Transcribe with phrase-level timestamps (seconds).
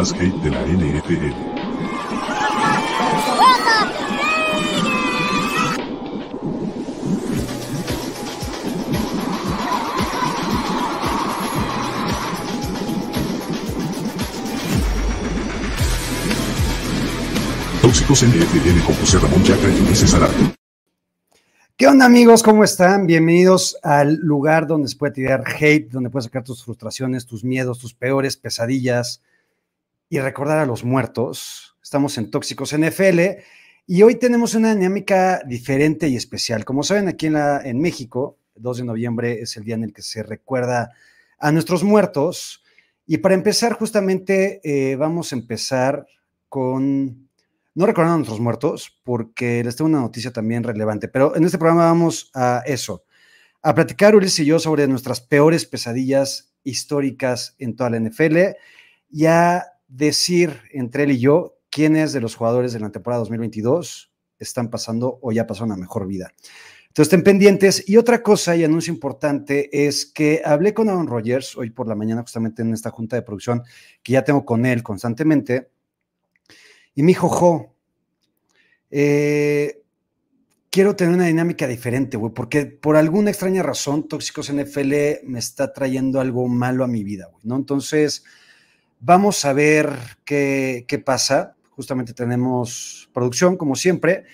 [0.00, 1.30] Las hate de la NFL.
[17.82, 20.54] Tóxicos NFL con José Ramón Yaca y.
[21.76, 22.42] ¿Qué onda amigos?
[22.42, 23.06] ¿Cómo están?
[23.06, 27.78] Bienvenidos al lugar donde se puede tirar hate, donde puedes sacar tus frustraciones, tus miedos,
[27.78, 29.20] tus peores pesadillas
[30.10, 31.76] y recordar a los muertos.
[31.82, 33.20] Estamos en Tóxicos NFL
[33.86, 36.64] y hoy tenemos una dinámica diferente y especial.
[36.64, 39.84] Como saben, aquí en, la, en México, el 2 de noviembre es el día en
[39.84, 40.90] el que se recuerda
[41.38, 42.64] a nuestros muertos.
[43.06, 46.06] Y para empezar, justamente eh, vamos a empezar
[46.48, 47.28] con
[47.72, 51.56] no recordando a nuestros muertos, porque les tengo una noticia también relevante, pero en este
[51.56, 53.04] programa vamos a eso,
[53.62, 58.38] a platicar Ulises y yo sobre nuestras peores pesadillas históricas en toda la NFL
[59.08, 64.12] y a decir entre él y yo quiénes de los jugadores de la temporada 2022
[64.38, 66.32] están pasando o ya pasaron a mejor vida.
[66.88, 67.88] Entonces estén pendientes.
[67.88, 71.94] Y otra cosa y anuncio importante es que hablé con Aaron Rodgers hoy por la
[71.94, 73.62] mañana justamente en esta junta de producción
[74.02, 75.70] que ya tengo con él constantemente
[76.94, 77.76] y me dijo, Jo,
[78.90, 79.82] eh,
[80.70, 85.72] quiero tener una dinámica diferente, güey, porque por alguna extraña razón Tóxicos NFL me está
[85.72, 87.56] trayendo algo malo a mi vida, güey, ¿no?
[87.56, 88.24] Entonces,
[89.00, 89.90] vamos a ver
[90.24, 91.56] qué, qué pasa.
[91.70, 94.24] Justamente tenemos producción, como siempre.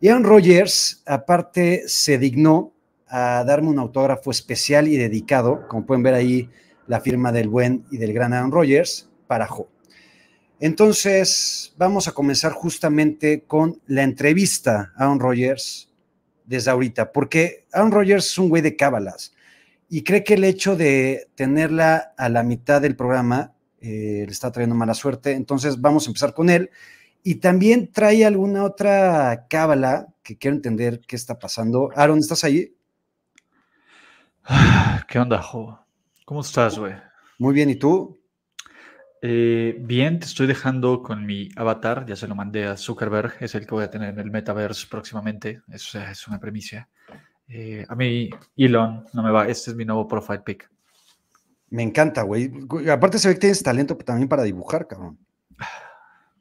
[0.00, 2.72] Y Aaron Rodgers, aparte, se dignó
[3.06, 6.50] a darme un autógrafo especial y dedicado, como pueden ver ahí,
[6.86, 9.68] la firma del buen y del gran Aaron Rodgers, para Jo.
[10.60, 15.90] Entonces, vamos a comenzar justamente con la entrevista a Aaron Rodgers
[16.44, 19.34] desde ahorita, porque Aaron Rodgers es un güey de cábalas
[19.88, 23.53] y cree que el hecho de tenerla a la mitad del programa
[23.84, 25.32] eh, le está trayendo mala suerte.
[25.32, 26.70] Entonces, vamos a empezar con él.
[27.22, 31.90] Y también trae alguna otra cábala que quiero entender qué está pasando.
[31.94, 32.74] Aaron, ¿estás ahí?
[35.08, 35.78] ¿Qué onda, Jo?
[36.24, 36.94] ¿Cómo estás, güey?
[37.38, 38.18] Muy bien, ¿y tú?
[39.20, 43.54] Eh, bien, te estoy dejando con mi avatar, ya se lo mandé a Zuckerberg, es
[43.54, 46.88] el que voy a tener en el metaverse próximamente, es, es una premisa.
[47.48, 50.70] Eh, a mí, Elon, no me va, este es mi nuevo profile pic.
[51.74, 52.52] Me encanta, güey.
[52.88, 55.18] Aparte se ve que tienes talento también para dibujar, cabrón.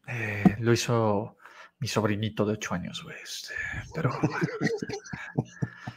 [0.08, 1.38] Eh, lo hizo
[1.80, 3.16] mi sobrinito de 8 años, güey.
[3.24, 3.56] Este,
[3.96, 4.12] pero,
[5.36, 5.44] o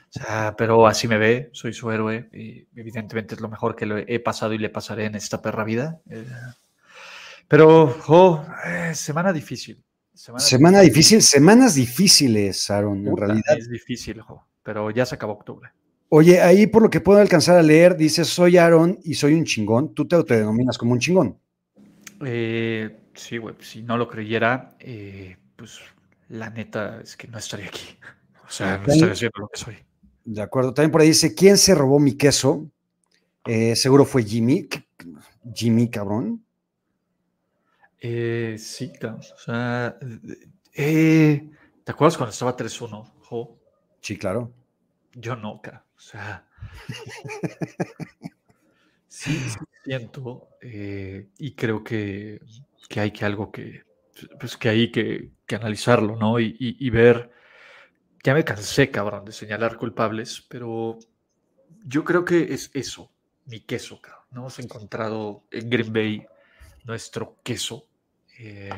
[0.08, 4.06] sea, pero así me ve, soy su héroe y evidentemente es lo mejor que le
[4.08, 6.00] he pasado y le pasaré en esta perra vida.
[6.08, 6.24] Eh,
[7.46, 9.84] pero, oh, eh, semana difícil.
[10.14, 11.20] Semana, semana difícil.
[11.20, 13.58] semanas difíciles, Aaron, en realidad.
[13.58, 15.72] Es difícil, jo, pero ya se acabó octubre.
[16.08, 19.44] Oye, ahí por lo que puedo alcanzar a leer, dices, soy Aaron y soy un
[19.44, 19.92] chingón.
[19.92, 21.38] ¿Tú te autodenominas como un chingón?
[22.24, 25.80] Eh, sí, güey, si no lo creyera, eh, pues
[26.28, 27.98] la neta es que no estaría aquí.
[28.46, 29.76] O sea, no estaría haciendo lo que soy.
[30.24, 30.72] De acuerdo.
[30.72, 32.70] También por ahí dice, ¿quién se robó mi queso?
[33.44, 34.68] Eh, seguro fue Jimmy.
[35.54, 36.44] Jimmy, cabrón.
[38.00, 39.18] Sí, claro.
[39.18, 39.98] O sea,
[40.72, 41.42] ¿te
[41.86, 43.58] acuerdas cuando estaba 3-1, Jo?
[44.00, 44.52] Sí, claro.
[45.12, 45.85] Yo no, cara.
[45.96, 46.46] O sea,
[49.08, 52.40] sí, sí siento eh, y creo que,
[52.88, 53.82] que, hay que algo que,
[54.38, 56.40] pues que hay que, que analizarlo, ¿no?
[56.40, 57.30] Y, y, ver,
[58.24, 60.98] ya me cansé, cabrón, de señalar culpables, pero
[61.84, 63.10] yo creo que es eso,
[63.46, 64.24] mi queso, cabrón.
[64.32, 66.26] No hemos encontrado en Green Bay
[66.84, 67.86] nuestro queso.
[68.38, 68.70] Eh,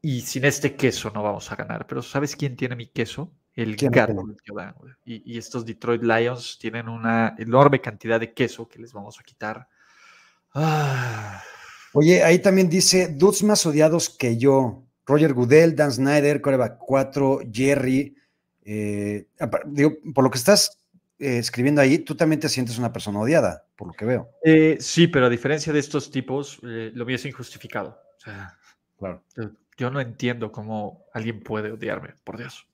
[0.00, 1.86] y sin este queso no vamos a ganar.
[1.86, 3.32] Pero ¿sabes quién tiene mi queso?
[3.58, 4.24] El gato
[5.04, 9.24] y, y, estos Detroit Lions tienen una enorme cantidad de queso que les vamos a
[9.24, 9.66] quitar.
[10.54, 11.42] Ah.
[11.92, 14.84] Oye, ahí también dice, dudes más odiados que yo.
[15.04, 18.14] Roger Goodell, Dan Snyder, Coreback 4, Jerry.
[18.62, 19.26] Eh,
[19.66, 20.78] digo, por lo que estás
[21.18, 24.30] eh, escribiendo ahí, tú también te sientes una persona odiada, por lo que veo.
[24.44, 28.00] Eh, sí, pero a diferencia de estos tipos, lo mío es injustificado.
[28.18, 28.56] O sea,
[28.96, 29.24] claro.
[29.76, 32.68] yo, no entiendo cómo alguien puede odiarme, por Dios.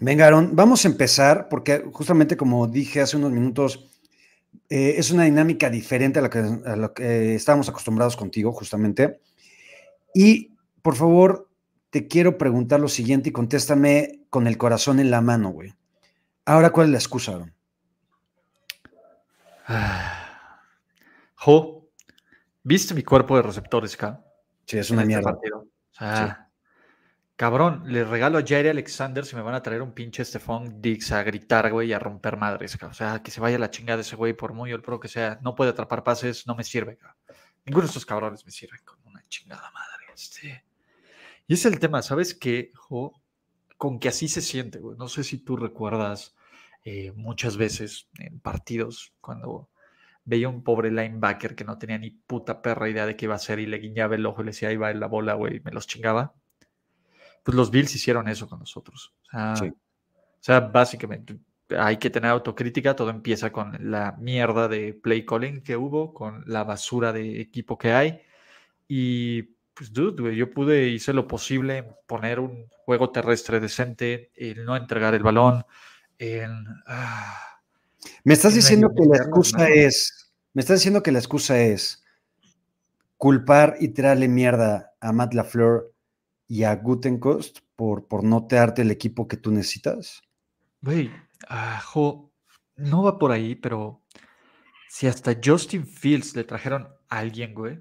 [0.00, 3.90] Venga, Aaron, vamos a empezar, porque justamente como dije hace unos minutos,
[4.68, 9.20] eh, es una dinámica diferente a la que, a lo que estábamos acostumbrados contigo, justamente.
[10.14, 10.52] Y
[10.82, 11.48] por favor,
[11.90, 15.74] te quiero preguntar lo siguiente y contéstame con el corazón en la mano, güey.
[16.44, 17.54] Ahora, ¿cuál es la excusa, Aaron?
[19.66, 20.60] Ah.
[21.36, 21.88] Jo,
[22.62, 24.24] ¿viste mi cuerpo de receptores acá?
[24.66, 25.30] Sí, es una en mierda.
[25.30, 25.50] Este
[25.92, 26.43] sea, sí.
[27.36, 31.12] Cabrón, le regalo a Jair Alexander si me van a traer un pinche Stephon Diggs
[31.12, 32.76] a gritar, güey, y a romper madres.
[32.82, 35.38] O sea, que se vaya la chingada ese güey, por muy el pro que sea.
[35.42, 36.98] No puede atrapar pases, no me sirve.
[37.64, 40.04] Ninguno de estos cabrones me sirve con una chingada madre.
[40.14, 40.64] Este.
[41.46, 42.72] Y es el tema, ¿sabes qué?
[43.76, 44.96] Con que así se siente, güey.
[44.96, 46.34] No sé si tú recuerdas
[46.84, 49.70] eh, muchas veces en partidos cuando
[50.24, 53.36] veía un pobre linebacker que no tenía ni puta perra idea de qué iba a
[53.36, 55.60] hacer y le guiñaba el ojo y le decía, ahí va la bola, güey, y
[55.60, 56.34] me los chingaba.
[57.44, 59.14] Pues los Bills hicieron eso con nosotros.
[59.26, 59.72] O sea, o
[60.40, 61.38] sea, básicamente
[61.70, 66.44] hay que tener autocrítica, todo empieza con la mierda de play calling que hubo, con
[66.46, 68.20] la basura de equipo que hay.
[68.88, 69.42] Y
[69.74, 75.14] pues, dude, yo pude, hice lo posible poner un juego terrestre decente, el no entregar
[75.14, 75.64] el balón,
[76.18, 76.66] en...
[76.86, 77.60] Ah,
[78.24, 82.04] me estás diciendo que la excusa es, me estás diciendo que la excusa es
[83.16, 85.93] culpar y tirarle mierda a Matt LaFleur
[86.46, 90.22] y a Gutenkost por, por no te darte el equipo que tú necesitas.
[90.80, 91.10] Güey,
[92.76, 94.02] no va por ahí, pero
[94.88, 97.78] si hasta Justin Fields le trajeron a alguien, güey.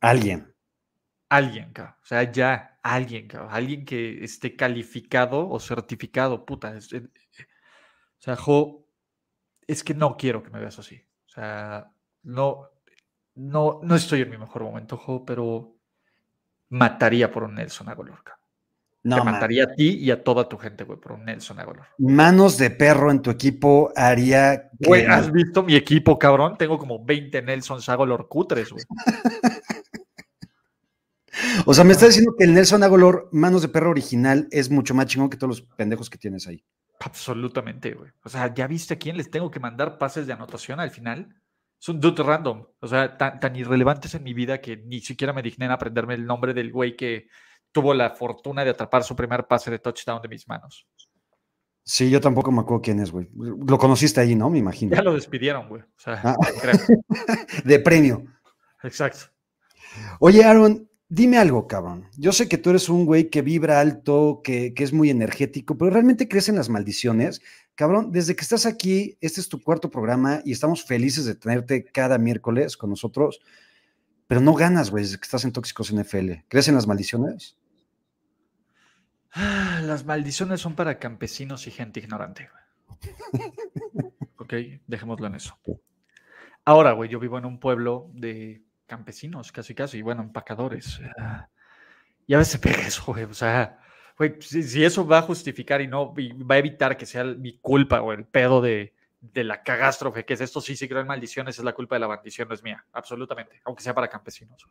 [0.00, 0.54] Alguien.
[1.28, 1.94] Alguien, cabrón.
[2.02, 3.50] O sea, ya, alguien, cabrón.
[3.52, 6.74] Alguien que esté calificado o certificado, puta.
[6.76, 8.86] Eh, o sea, Jo,
[9.66, 10.96] es que no quiero que me veas así.
[11.26, 12.70] O sea, no,
[13.34, 15.77] no, no estoy en mi mejor momento, Jo, pero
[16.70, 18.38] mataría por un Nelson Agolorca.
[19.04, 21.86] No, Te mataría a ti y a toda tu gente, güey, por un Nelson Agolor.
[21.98, 24.70] Manos de perro en tu equipo haría.
[24.80, 26.56] Güey, ¿has visto mi equipo, cabrón?
[26.58, 28.84] Tengo como 20 Nelson Agolor cutres, güey.
[31.66, 34.94] o sea, me está diciendo que el Nelson Agolor, manos de perro original, es mucho
[34.94, 36.64] más chingón que todos los pendejos que tienes ahí.
[37.00, 38.10] Absolutamente, güey.
[38.24, 41.36] O sea, ¿ya viste a quién les tengo que mandar pases de anotación al final?
[41.80, 42.66] Es un dude random.
[42.80, 46.14] O sea, tan, tan irrelevantes en mi vida que ni siquiera me digné en aprenderme
[46.14, 47.28] el nombre del güey que
[47.72, 50.86] tuvo la fortuna de atrapar su primer pase de touchdown de mis manos.
[51.84, 53.28] Sí, yo tampoco me acuerdo quién es, güey.
[53.34, 54.50] Lo conociste ahí, ¿no?
[54.50, 54.94] Me imagino.
[54.94, 55.82] Ya lo despidieron, güey.
[55.82, 56.36] O sea, ah.
[57.64, 58.24] de premio.
[58.82, 59.32] Exacto.
[60.20, 62.06] Oye, Aaron, Dime algo, cabrón.
[62.18, 65.90] Yo sé que tú eres un güey que vibra alto, que, es muy energético, pero
[65.90, 67.40] ¿realmente crees en las maldiciones?
[67.78, 71.84] Cabrón, desde que estás aquí, este es tu cuarto programa y estamos felices de tenerte
[71.84, 73.38] cada miércoles con nosotros,
[74.26, 76.32] pero no ganas, güey, desde que estás en Tóxicos NFL.
[76.48, 77.56] ¿Crees en las maldiciones?
[79.30, 82.50] Ah, las maldiciones son para campesinos y gente ignorante.
[84.38, 84.54] ok,
[84.88, 85.56] dejémoslo en eso.
[86.64, 91.00] Ahora, güey, yo vivo en un pueblo de campesinos, casi casi, bueno, empacadores.
[92.26, 93.22] y a veces pega eso, güey.
[93.22, 93.78] O sea,
[94.18, 98.02] güey, si, eso va a justificar y no va a evitar que sea mi culpa
[98.02, 98.92] o el pedo de,
[99.34, 102.08] la cagástrofe, que es esto sí, sí creo en maldiciones, es la culpa de la
[102.08, 104.66] maldición, no es mía, absolutamente, aunque sea para campesinos.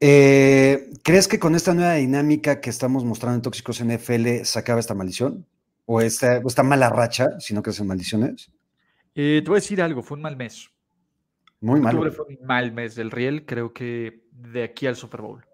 [0.00, 4.80] Eh, ¿Crees que con esta nueva dinámica que estamos mostrando en Tóxicos NFL se acaba
[4.80, 5.46] esta maldición?
[5.86, 8.50] ¿O esta, esta mala racha, si no crees en maldiciones?
[9.14, 10.70] Eh, te voy a decir algo, fue un mal mes.
[11.60, 12.00] Muy malo.
[12.00, 15.44] Octubre fue un mal mes del Riel, creo que de aquí al Super Bowl.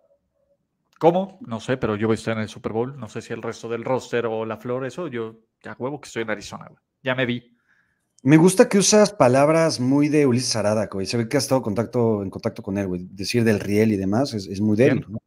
[1.01, 1.39] ¿Cómo?
[1.41, 2.95] No sé, pero yo voy a estar en el Super Bowl.
[3.01, 6.09] No sé si el resto del roster o la flor, eso, yo ya huevo que
[6.09, 6.71] estoy en Arizona,
[7.03, 7.57] Ya me vi.
[8.23, 11.07] Me gusta que usas palabras muy de Ulises Arada, güey.
[11.07, 13.09] Se ve que has estado en contacto, en contacto con él, güey.
[13.13, 15.23] Decir del Riel y demás es, muy débil, ¿no?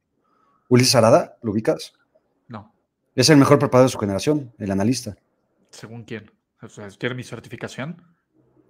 [0.70, 1.94] Ulises Arada, ¿lo ubicas?
[2.48, 2.72] No.
[3.16, 5.16] Es el mejor preparado de su generación, el analista.
[5.72, 6.30] ¿Según quién?
[6.62, 8.00] O sea, ¿Quiere mi certificación?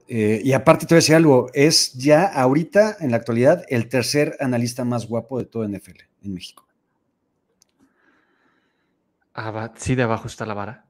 [0.07, 3.89] Eh, y aparte te voy a decir algo, es ya ahorita, en la actualidad, el
[3.89, 6.65] tercer analista más guapo de todo NFL en México.
[9.75, 10.85] Sí, de abajo está la vara.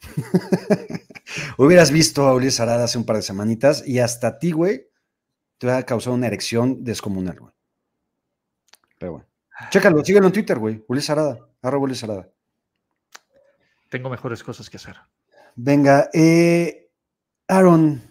[1.58, 4.88] Hubieras visto a Ulises Arada hace un par de semanitas y hasta a ti, güey,
[5.58, 7.52] te ha causado una erección descomunal, güey.
[8.98, 9.26] Pero bueno.
[9.70, 10.84] Chécalo, síguelo en Twitter, güey.
[10.88, 12.28] Ulises Arada, arroba Ulises Arada.
[13.88, 14.96] Tengo mejores cosas que hacer.
[15.56, 16.90] Venga, eh,
[17.48, 18.10] Aaron,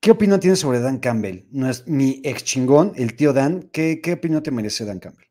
[0.00, 1.44] ¿Qué opinión tienes sobre Dan Campbell?
[1.50, 3.68] No es mi ex chingón, el tío Dan.
[3.70, 5.26] ¿Qué, qué opinión te merece Dan Campbell?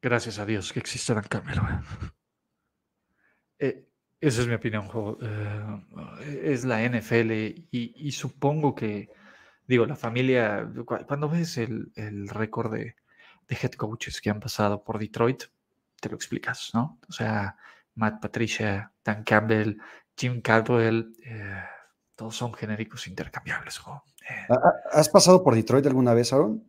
[0.00, 1.58] Gracias a Dios que existe Dan Campbell.
[3.58, 3.88] Eh,
[4.20, 4.88] esa es mi opinión.
[5.20, 7.32] Eh, es la NFL
[7.70, 9.10] y, supongo que,
[9.66, 11.90] digo, la familia, cuando ves el,
[12.28, 12.94] récord de,
[13.48, 15.44] head coaches que han pasado por Detroit,
[16.00, 17.00] te lo explicas, ¿no?
[17.08, 17.56] O sea,
[17.94, 19.78] Matt Patricia, Dan Campbell,
[20.16, 21.16] Jim Caldwell.
[21.24, 21.62] Eh,
[22.14, 23.80] todos son genéricos intercambiables.
[24.28, 24.48] Eh.
[24.92, 26.68] ¿Has pasado por Detroit alguna vez, Aaron?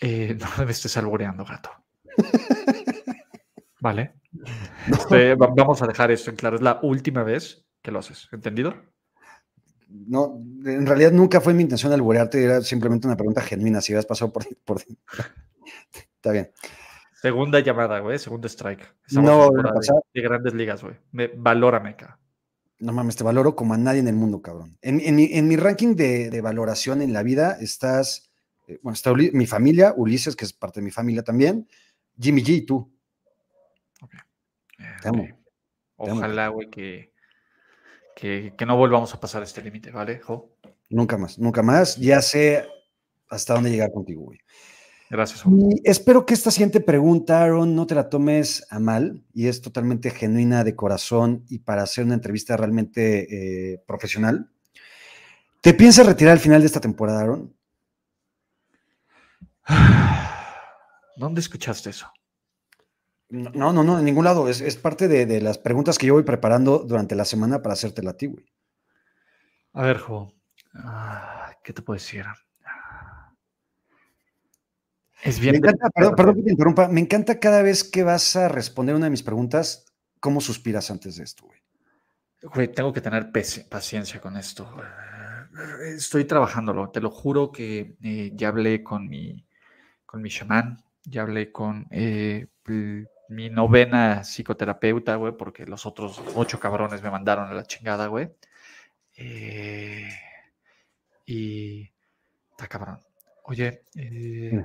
[0.00, 1.70] Eh, no me estés alboreando, gato.
[3.80, 4.14] vale.
[4.90, 6.56] Este, vamos a dejar esto en claro.
[6.56, 8.74] Es la última vez que lo haces, ¿entendido?
[9.88, 13.80] No, en realidad nunca fue mi intención alborearte, era simplemente una pregunta genuina.
[13.80, 14.44] Si habías pasado por.
[14.64, 14.80] por...
[16.14, 16.50] Está bien.
[17.20, 18.94] Segunda llamada, güey, segundo strike.
[19.12, 19.62] no, de,
[20.14, 20.94] de, grandes ligas, güey.
[21.36, 22.18] Valórame, acá.
[22.78, 24.78] No mames, te valoro como a nadie en el mundo, cabrón.
[24.80, 28.32] En, mi, ranking de, valoración en la vida estás
[28.66, 31.68] Eh, bueno, está mi familia, Ulises, que es parte de mi familia también,
[32.20, 32.92] Jimmy G y tú.
[35.02, 35.26] Te amo.
[35.96, 37.12] Ojalá, güey, que,
[38.14, 40.56] que, no volvamos a pasar este límite, ¿vale, Jo?
[40.88, 41.96] Nunca más, nunca más.
[41.96, 42.66] Ya sé
[43.28, 44.38] hasta dónde llegar contigo, güey.
[45.10, 45.42] Gracias.
[45.46, 49.60] Y espero que esta siguiente pregunta, Aaron, no te la tomes a mal y es
[49.60, 54.50] totalmente genuina de corazón y para hacer una entrevista realmente eh, profesional.
[55.60, 57.54] ¿Te piensas retirar al final de esta temporada, Aaron?
[61.20, 62.10] ¿Dónde escuchaste eso?
[63.28, 64.48] No, no, no, en ningún lado.
[64.48, 68.16] Es, parte de, las preguntas que yo voy preparando durante la semana para hacerte a
[68.16, 68.46] ti, güey.
[69.74, 70.32] A ver, Jo.
[70.72, 72.24] Ah, ¿Qué te puedo decir?
[75.22, 75.52] Es bien.
[75.52, 76.88] Me encanta, perdón, que te interrumpa.
[76.88, 81.16] Me encanta cada vez que vas a responder una de mis preguntas, cómo suspiras antes
[81.16, 81.60] de esto, güey.
[82.54, 84.74] Güey, tengo que tener paciencia con esto.
[85.84, 86.88] Estoy trabajándolo.
[86.90, 89.46] Te lo juro que eh, ya hablé con mi,
[90.06, 92.46] con mi chamán, ya hablé con eh,
[93.28, 98.30] mi novena psicoterapeuta, güey, porque los otros ocho cabrones me mandaron a la chingada, güey.
[99.16, 100.08] Eh,
[101.26, 101.90] y
[102.50, 103.00] está cabrón.
[103.44, 104.64] Oye, eh,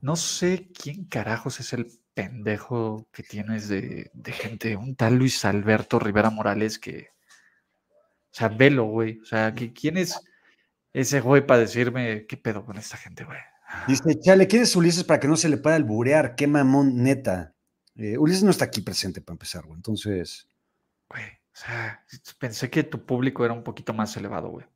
[0.00, 5.98] no sé quién carajos es el pendejo que tienes de, gente, un tal Luis Alberto
[5.98, 7.08] Rivera Morales que,
[8.30, 10.20] o sea, velo, güey, o sea, ¿quién es
[10.92, 13.38] ese güey para decirme qué pedo con esta gente, güey?
[13.86, 16.34] Dice, chale, ¿quién es Ulises para que no se le pueda alburear?
[16.34, 17.54] Qué mamón, neta.
[17.96, 20.48] Eh, Ulises no está aquí presente para empezar, güey, entonces...
[21.08, 22.04] Güey, o sea,
[22.38, 24.66] pensé que tu público era un poquito más elevado, güey.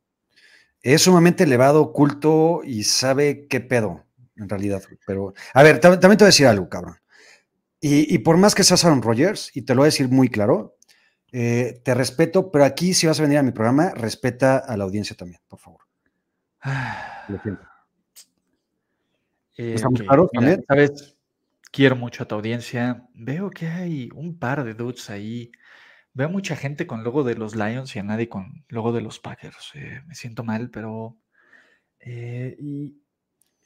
[0.81, 4.05] Es sumamente elevado, culto y sabe qué pedo
[4.37, 4.81] en realidad.
[5.05, 6.97] Pero, a ver, también te voy a decir algo, cabrón.
[7.81, 10.77] Y, por más que seas Aaron Rodgers, y te lo voy a decir muy claro,
[11.31, 14.83] eh, te respeto, pero aquí si vas a venir a mi programa, respeta a la
[14.83, 15.81] audiencia también, por favor.
[17.29, 17.68] Lo siento.
[19.59, 20.63] Eh, ¿Estamos claros también?
[20.65, 21.17] Sabes,
[21.69, 23.05] quiero mucho a tu audiencia.
[23.13, 25.51] Veo que hay un par de dudes ahí.
[26.13, 29.19] Veo mucha gente con logo de los Lions y a nadie con logo de los
[29.19, 29.71] Packers.
[29.73, 31.17] Eh, me siento mal, pero...
[32.05, 33.01] y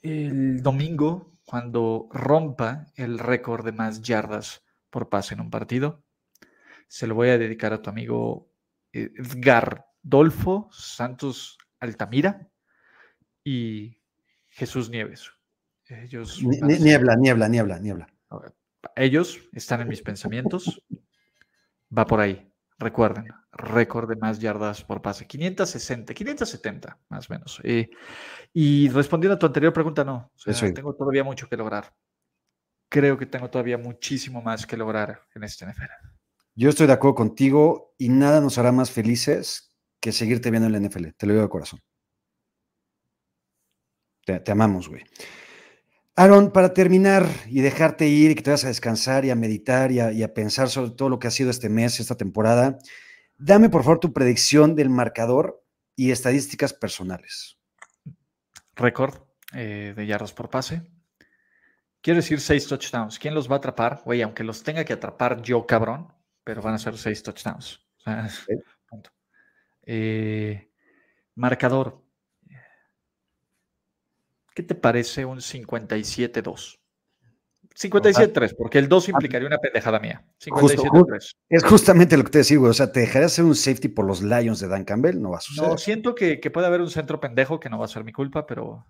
[0.02, 6.02] el domingo, cuando rompa el récord de más yardas por pase en un partido,
[6.88, 8.50] se lo voy a dedicar a tu amigo
[8.92, 12.48] eh, Edgar Dolfo Santos Altamira
[13.44, 13.96] y
[14.48, 15.30] Jesús Nieves.
[15.88, 18.06] Ellos niebla, niebla, niebla, niebla.
[18.96, 20.82] Ellos están en mis pensamientos.
[21.96, 22.50] Va por ahí.
[22.76, 27.60] Recuerden, récord de más yardas por pase, 560, 570 más o menos.
[27.62, 27.88] Eh,
[28.52, 30.32] y respondiendo a tu anterior pregunta, no,
[30.74, 31.94] tengo todavía mucho que lograr.
[32.88, 35.90] Creo que tengo todavía muchísimo más que lograr en este NFL.
[36.56, 40.72] Yo estoy de acuerdo contigo y nada nos hará más felices que seguirte viendo en
[40.72, 41.80] la NFL, te lo digo de corazón.
[44.24, 45.04] Te, te amamos, güey.
[46.16, 49.90] Aaron, para terminar y dejarte ir y que te vas a descansar y a meditar
[49.90, 52.78] y a, pensar sobre todo lo que ha sido este mes, esta temporada,
[53.36, 55.64] dame por favor tu predicción del marcador
[55.96, 57.58] y estadísticas personales.
[58.76, 59.14] Récord
[59.54, 60.82] eh, de yardas por pase.
[62.00, 63.18] Quiero decir seis touchdowns.
[63.18, 64.02] ¿Quién los va a atrapar?
[64.04, 66.12] Oye, aunque los tenga que atrapar yo, cabrón,
[66.44, 67.80] pero van a ser seis touchdowns.
[69.82, 70.70] Eh,
[71.34, 72.03] marcador.
[74.54, 76.78] ¿Qué te parece un 57-2?
[77.76, 80.24] 57-3, porque el 2 implicaría una pendejada mía.
[80.40, 81.34] 57-3.
[81.48, 84.22] Es justamente lo que te decía, O sea, ¿te dejarías hacer un safety por los
[84.22, 85.20] Lions de Dan Campbell?
[85.20, 85.70] No va a suceder.
[85.70, 88.46] No, siento que, puede haber un centro pendejo que no va a ser mi culpa,
[88.46, 88.86] pero.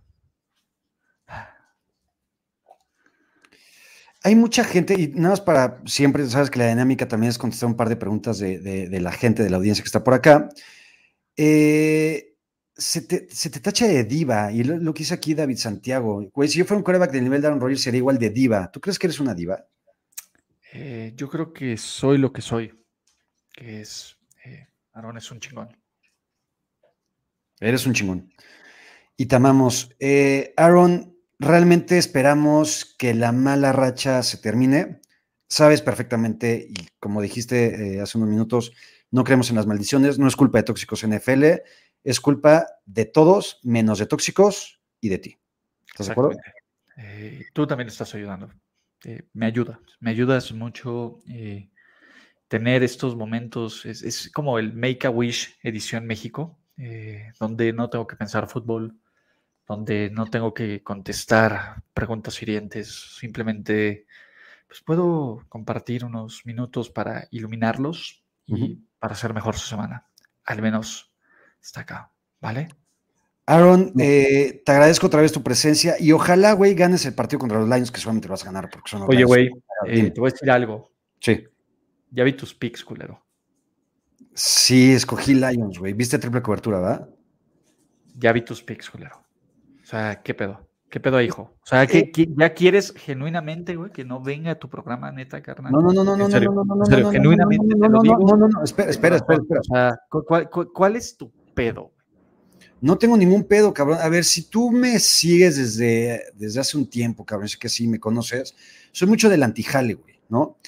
[4.22, 7.68] Hay mucha gente, y nada más para siempre, sabes que la dinámica también es contestar
[7.68, 10.48] un par de preguntas de, de la gente, de la audiencia que está por acá.
[11.36, 12.33] Eh,
[12.76, 13.20] se te,
[13.60, 16.84] tacha de diva, y lo, que dice aquí David Santiago, güey, si yo fuera un
[16.84, 18.70] coreback del nivel de Aaron Rodgers sería igual de diva.
[18.70, 19.64] ¿Tú crees que eres una diva?
[20.72, 22.74] Eh, yo creo que soy lo que soy,
[23.52, 25.76] que es, eh, Aaron es un chingón.
[27.60, 28.32] Eres un chingón.
[29.16, 29.94] Y te amamos.
[30.00, 35.00] Eh, Aaron, realmente esperamos que la mala racha se termine.
[35.46, 38.72] Sabes perfectamente, y como dijiste hace unos minutos,
[39.12, 41.44] no creemos en las maldiciones, no es culpa de tóxicos NFL
[42.04, 45.38] es culpa de todos, menos de tóxicos y de ti.
[45.88, 46.38] ¿Estás de acuerdo?
[46.98, 48.50] Eh, tú también estás ayudando.
[49.04, 51.18] Eh, me ayuda, me ayudas mucho.
[51.28, 51.70] Eh,
[52.46, 56.58] tener estos momentos, es, como el Make a Wish edición México,
[57.40, 58.98] donde no tengo que pensar fútbol,
[59.66, 64.06] donde no tengo que contestar preguntas hirientes, simplemente
[64.66, 70.06] pues puedo compartir unos minutos para iluminarlos y para hacer mejor su semana.
[70.44, 71.13] Al menos
[71.64, 72.68] está acá, ¿vale?
[73.46, 77.58] Aaron, eh, te agradezco otra vez tu presencia y ojalá, güey, ganes el partido contra
[77.58, 79.50] los Lions, que solamente vas a ganar porque son los Oye, güey,
[79.86, 80.90] eh, te voy a decir algo.
[81.20, 81.44] Sí.
[82.10, 83.22] Ya vi tus picks, culero.
[84.34, 85.92] Sí, escogí Lions, güey.
[85.92, 87.08] Viste triple cobertura, ¿verdad?
[88.16, 89.16] Ya vi tus picks, culero.
[89.82, 90.66] O sea, ¿qué pedo?
[90.88, 91.42] ¿Qué pedo, hijo?
[91.60, 95.42] O sea, ¿qué, qué- ya quieres genuinamente, güey, que no venga a tu programa, neta,
[95.42, 95.72] carnal?
[95.72, 97.78] No, no, no, no, no, no, no, no, no, no, no, no, genuinamente no, te
[97.80, 98.18] no, lo no, digo.
[98.20, 99.60] no, no, no, espera, espera, espera, espera.
[99.60, 101.92] O sea, ¿cu- cuál, cuál- cuál es tu pedo?
[102.80, 103.98] No tengo ningún pedo, cabrón.
[104.00, 107.86] A ver, si tú me sigues desde, desde hace un tiempo, cabrón, sé que sí
[107.86, 108.54] me conoces,
[108.92, 110.58] soy mucho del antijale, güey, ¿no?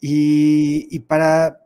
[0.00, 1.64] Y, y para...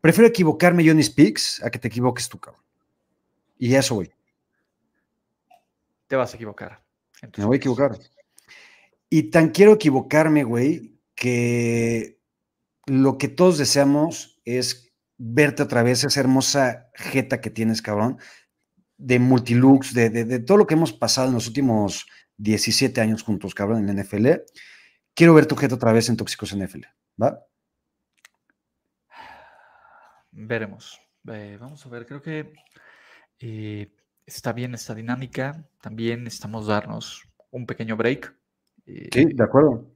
[0.00, 2.62] Prefiero equivocarme yo en mis picks a que te equivoques tú, cabrón.
[3.58, 4.12] Y a eso, güey.
[6.06, 6.84] Te vas a equivocar.
[7.38, 7.98] Me voy a equivocar.
[9.08, 12.20] Y tan quiero equivocarme, güey, que
[12.86, 14.92] lo que todos deseamos es
[15.26, 18.18] verte otra vez, esa hermosa jeta que tienes, cabrón,
[18.98, 23.22] de multilooks, de, de, de todo lo que hemos pasado en los últimos 17 años
[23.22, 24.28] juntos, cabrón, en la NFL.
[25.14, 26.82] Quiero ver tu jeta otra vez en Tóxicos NFL,
[27.22, 27.40] ¿va?
[30.30, 31.00] Veremos.
[31.28, 32.52] Eh, vamos a ver, creo que
[33.38, 33.94] eh,
[34.26, 35.64] está bien esta dinámica.
[35.80, 38.36] También necesitamos darnos un pequeño break.
[38.86, 39.93] Eh, Sí, de acuerdo.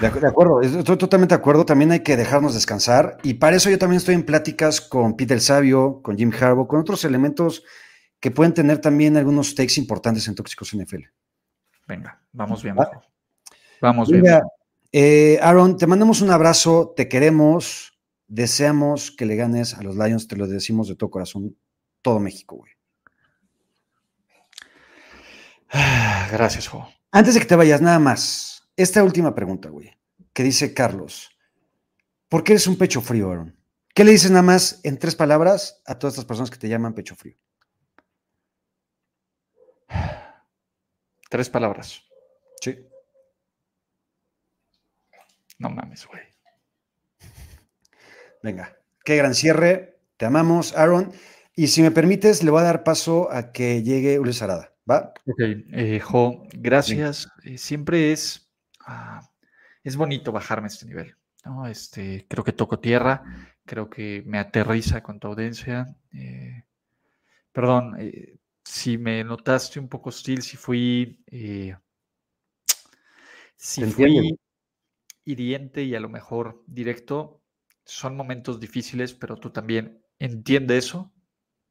[0.00, 1.64] De, acu- de acuerdo, estoy totalmente de acuerdo.
[1.64, 3.18] También hay que dejarnos descansar.
[3.22, 6.66] Y para eso yo también estoy en pláticas con Peter el Sabio, con Jim Harbaugh,
[6.66, 7.62] con otros elementos
[8.20, 11.02] que pueden tener también algunos takes importantes en Tóxicos NFL.
[11.86, 12.76] Venga, vamos bien.
[12.76, 12.90] Va.
[13.80, 14.24] Vamos bien.
[14.92, 17.98] Eh, Aaron, te mandamos un abrazo, te queremos,
[18.28, 21.56] deseamos que le ganes a los Lions, te lo decimos de todo corazón,
[22.00, 22.72] todo México, güey.
[25.70, 26.88] Ah, Gracias, Jo.
[27.10, 29.96] Antes de que te vayas, nada más, esta última pregunta, güey,
[30.32, 31.30] que dice Carlos,
[32.28, 33.56] ¿por qué eres un pecho frío, Aaron?
[33.94, 36.94] ¿Qué le dices nada más en tres palabras a todas estas personas que te llaman
[36.94, 37.36] pecho frío?
[41.30, 42.02] Tres palabras.
[42.60, 42.78] Sí.
[45.58, 46.22] No mames, güey.
[48.42, 51.12] Venga, qué gran cierre, te amamos, Aaron.
[51.56, 55.14] Y si me permites, le voy a dar paso a que llegue Ulises Arada, ¿va?
[55.26, 57.28] Ok, eh, Jo, gracias.
[57.44, 58.43] Eh, siempre es,
[58.86, 59.20] ah,
[59.82, 61.16] es bonito bajarme a este nivel.
[61.44, 61.66] ¿no?
[61.66, 63.22] Este, creo que toco tierra,
[63.64, 65.96] creo que me aterriza con tu audiencia.
[66.12, 66.64] eh,
[67.52, 71.76] perdón, eh, si me notaste un poco hostil, si fui, eh,
[73.56, 74.38] si fui
[75.24, 77.42] hiriente y a lo mejor directo,
[77.84, 81.12] son momentos difíciles, pero tú también entiende eso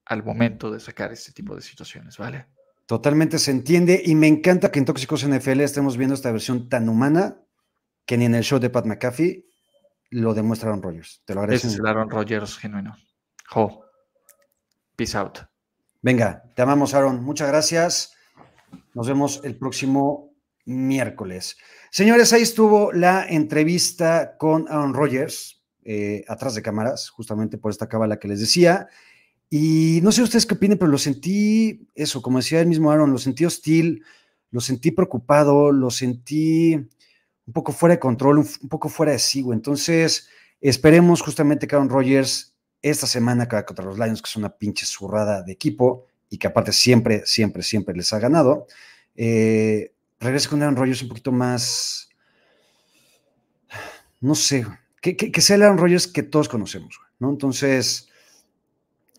[0.06, 2.48] al momento de sacar este tipo de situaciones, ¿vale?
[2.86, 6.90] Totalmente se entiende y me encanta que en Tóxicos NFL estemos viendo esta versión tan
[6.90, 7.42] humana
[8.06, 9.46] que ni en el show de Pat McAfee
[10.10, 11.22] lo demuestra Aaron Rodgers.
[11.26, 11.68] Te lo agradezco.
[11.68, 12.96] es el Aaron Rodgers genuino.
[13.50, 13.86] Jo.
[14.96, 15.40] Peace out.
[16.02, 17.24] Venga, te amamos, Aaron.
[17.24, 18.14] Muchas gracias.
[18.94, 21.58] Nos vemos el próximo miércoles.
[21.90, 27.88] Señores, ahí estuvo la entrevista con Aaron Rodgers, eh, atrás de cámaras, justamente por esta
[27.88, 28.88] cábala que les decía.
[29.56, 33.12] Y no sé ustedes qué opinen, pero lo sentí, eso, como decía el mismo Aaron,
[33.12, 34.04] lo sentí hostil,
[34.50, 39.46] lo sentí preocupado, lo sentí un poco fuera de control, un, poco fuera de sí.
[39.52, 40.28] Entonces,
[40.60, 44.88] esperemos justamente que Aaron Rodgers esta semana acá contra los Lions, que es una pinche
[44.88, 48.66] zurrada de equipo y que aparte siempre, siempre, siempre les ha ganado,
[49.16, 52.10] eh, regrese con Aaron Rodgers un poquito más,
[54.20, 54.66] no sé,
[55.00, 57.30] que, que, que sea el Aaron Rodgers que todos conocemos, ¿no?
[57.30, 58.10] Entonces,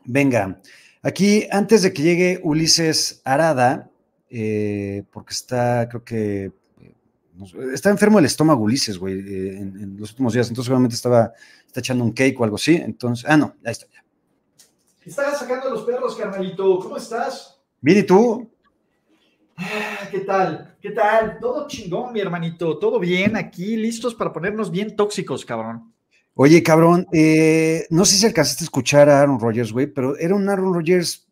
[0.04, 0.60] venga,
[1.02, 3.90] aquí antes de que llegue Ulises Arada,
[4.30, 6.94] eh, porque está, creo que, eh,
[7.72, 11.32] está enfermo el estómago Ulises, güey, eh, en, en los últimos días, entonces seguramente estaba,
[11.66, 14.04] está echando un cake o algo así, entonces, ah, no, ahí está, ya.
[15.04, 16.78] Estaba sacando a los perros, carnalito.
[16.78, 17.60] ¿Cómo estás?
[17.80, 18.50] Bien, ¿y tú?
[19.56, 20.76] Ah, ¿Qué tal?
[20.80, 21.38] ¿Qué tal?
[21.38, 22.78] Todo chingón, mi hermanito.
[22.78, 25.93] Todo bien aquí, listos para ponernos bien tóxicos, cabrón.
[26.34, 30.34] Oye, cabrón, eh, no sé si alcanzaste a escuchar a Aaron Rodgers, güey, pero era
[30.34, 31.28] un Aaron Rodgers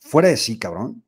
[0.00, 1.04] fuera de sí, cabrón.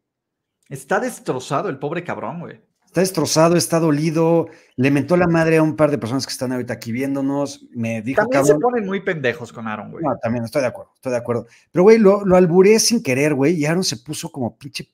[0.68, 2.60] Está destrozado el pobre cabrón, güey.
[2.86, 6.52] Está destrozado, está dolido, le mentó la madre a un par de personas que están
[6.52, 10.04] ahorita aquí viéndonos, me dijo, También cabrón, se ponen muy pendejos con Aaron, güey.
[10.04, 11.46] no, también estoy de acuerdo, estoy de acuerdo.
[11.70, 14.88] Pero, güey, lo, lo alburé sin querer, güey, y Aaron se puso como pinche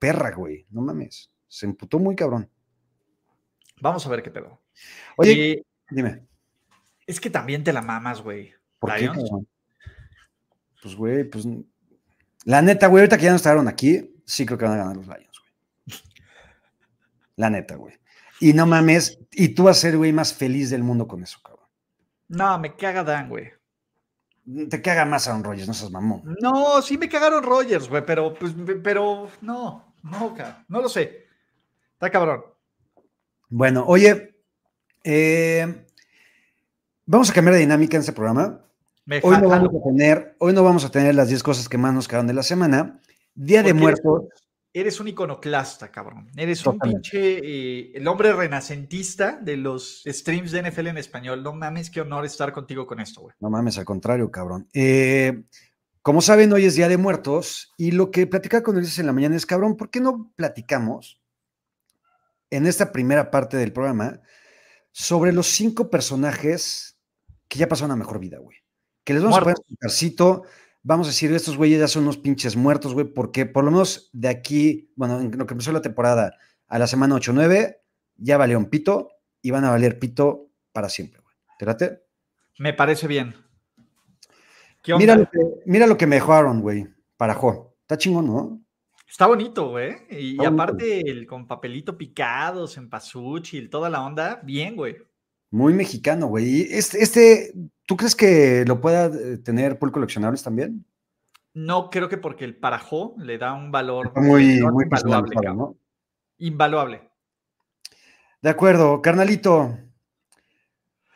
[0.00, 2.50] perra, güey, no mames, se emputó muy cabrón.
[3.80, 4.60] Vamos a ver qué pedo.
[5.16, 6.26] Oye, dime,
[7.06, 8.54] es que también te la mamas, güey.
[8.78, 9.10] ¿por qué?
[10.82, 11.46] Pues, güey, pues,
[12.44, 14.96] la neta, güey, ahorita que ya no estaron aquí, sí creo que van a ganar
[14.96, 16.00] los Lions, güey.
[17.36, 17.94] La neta, güey.
[18.40, 21.38] Y no mames, y tú vas a ser, güey, más feliz del mundo con eso,
[21.40, 21.68] cabrón.
[22.26, 23.52] No, me caga Dan, güey.
[24.68, 26.36] Te caga más Aaron Rodgers, no seas mamón.
[26.40, 31.26] No, sí me cagaron Rogers, güey, pero, pues, pero no, no, cabrón, no lo sé.
[31.92, 32.42] Está cabrón.
[33.48, 34.34] Bueno, oye,
[35.04, 35.86] eh,
[37.12, 38.64] vamos a cambiar de dinámica en este programa.
[39.04, 41.76] Me Hoy no, vamos a tener, hoy no vamos a tener las 10 cosas que
[41.76, 43.00] más nos quedaron de la semana.
[43.34, 44.24] Día de Muertos.
[44.72, 46.30] Eres un iconoclasta, cabrón.
[46.34, 46.96] Eres Totalmente.
[46.96, 51.42] un pinche, eh, el hombre renacentista de los streams de NFL en español.
[51.42, 53.34] No mames, qué honor estar contigo con esto, güey.
[53.40, 54.66] No mames, al contrario, cabrón.
[54.72, 55.42] Eh,
[56.00, 59.12] como saben, hoy es Día de Muertos y lo que platicaba con Ulises en la
[59.12, 61.20] mañana es, cabrón, ¿por qué no platicamos
[62.48, 64.22] en esta primera parte del programa
[64.92, 66.91] sobre los cinco personajes
[67.52, 68.56] que ya pasaron a mejor vida, güey?
[69.04, 70.44] Que les vamos a poner un carcito,
[70.82, 74.08] vamos a decir, estos güeyes ya son unos pinches muertos, güey, porque por lo menos
[74.14, 76.34] de aquí, bueno, en lo que empezó la temporada
[76.66, 77.76] a la semana 8-9,
[78.16, 79.10] ya valieron pito
[79.42, 81.34] y van a valer pito para siempre, güey.
[81.58, 82.02] ¿Te late?
[82.58, 83.34] Me parece bien.
[84.86, 86.88] Mira lo, que, mira lo que me dejó Aaron, güey,
[87.18, 87.76] para Jo.
[87.82, 88.64] Está chingón, ¿no?
[89.06, 89.94] Está bonito, güey.
[90.08, 92.66] Y, aparte, el, con papelito picado,
[93.52, 94.96] y toda la onda, bien, güey.
[95.52, 96.46] Muy mexicano, güey.
[96.46, 97.52] Y Este, este,
[97.86, 100.84] ¿tú crees que lo pueda eh, tener por coleccionables también?
[101.54, 105.36] No creo que porque el parajó le da un valor muy, muy invaluable.
[105.54, 105.76] ¿no?
[106.38, 107.10] Invaluable.
[108.40, 109.78] De acuerdo, carnalito.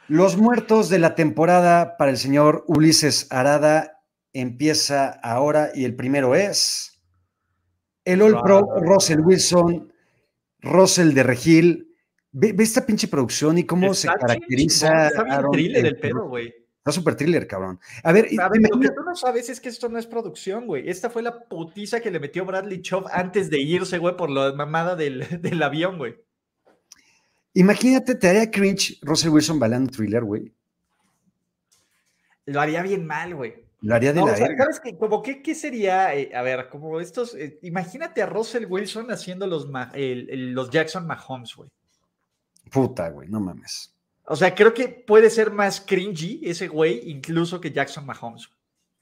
[0.06, 6.34] Los muertos de la temporada para el señor Ulises Arada empieza ahora y el primero
[6.34, 7.02] es
[8.04, 8.68] el All Pro.
[8.82, 9.92] Russell Wilson,
[10.60, 11.85] Russell de Regil.
[12.38, 14.88] Ve, ve esta pinche producción y cómo se caracteriza.
[14.88, 16.52] chingón, Está bien thriller el- el pedo, güey.
[16.78, 17.80] Está súper thriller, cabrón.
[18.04, 20.66] A ver, A ver, lo que tú no sabes es que esto no es producción,
[20.66, 20.88] güey.
[20.88, 24.52] Esta fue la putiza que le metió Bradley Chubb antes de irse, güey, por la
[24.52, 26.14] mamada del, del avión, güey.
[27.54, 30.52] imagínate, te haría cringe Russell Wilson bailando thriller, güey.
[32.44, 33.64] Lo haría bien mal, güey.
[33.80, 34.46] Lo haría de No, la o sea.
[34.56, 34.96] ¿Sabes qué?
[34.96, 36.14] Como qué, qué sería?
[36.14, 37.34] eh, a ver, como estos.
[37.34, 41.70] eh, imagínate a Russell Wilson haciendo los Jackson Mahomes, güey.
[42.70, 43.92] Puta, güey, no mames.
[44.24, 48.48] O sea, creo que puede ser más cringy ese güey, incluso que Jackson Mahomes.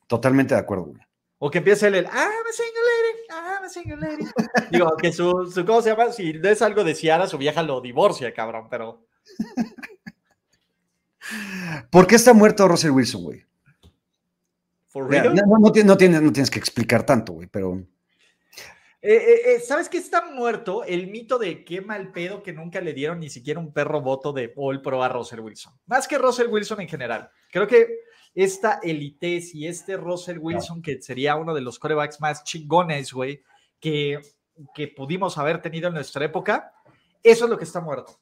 [0.06, 1.00] Totalmente de acuerdo, güey.
[1.38, 4.24] O que empiece él el I'm a single lady, I'm a single lady.
[4.70, 6.12] Digo, que su, su, ¿cómo se llama?
[6.12, 9.04] Si no es algo de Ciara, su vieja lo divorcia, cabrón, pero.
[11.90, 13.44] ¿Por qué está muerto Russell Wilson, güey?
[14.88, 15.34] ¿For real?
[15.34, 17.82] No, no, no tienes, no tienes- no tienes que explicar tanto, güey, pero
[19.06, 20.82] Eh, eh, eh, ¿Sabes qué está muerto?
[20.82, 24.32] El mito de qué mal pedo que nunca le dieron ni siquiera un perro voto
[24.32, 25.74] de All Pro a Russell Wilson.
[25.84, 27.28] Más que Russell Wilson en general.
[27.52, 27.86] Creo que
[28.34, 33.42] esta elitez y este Russell Wilson, que sería uno de los corebacks más chingones, güey,
[33.78, 34.20] que,
[34.74, 36.72] que pudimos haber tenido en nuestra época,
[37.22, 38.18] eso es lo que está muerto.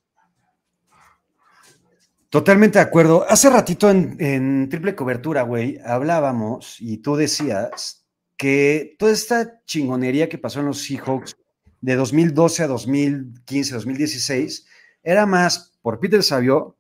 [2.28, 3.24] totalmente de acuerdo.
[3.28, 8.01] Hace ratito en, en triple cobertura, güey, hablábamos y tú decías
[8.42, 11.36] que toda esta chingonería que pasó en los Seahawks
[11.80, 14.66] de 2012 a 2015, 2016,
[15.00, 16.76] era más por Peter Savio,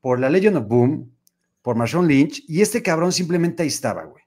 [0.00, 1.12] por la Legion of Boom,
[1.62, 4.22] por Marshawn Lynch, y este cabrón simplemente ahí estaba, güey.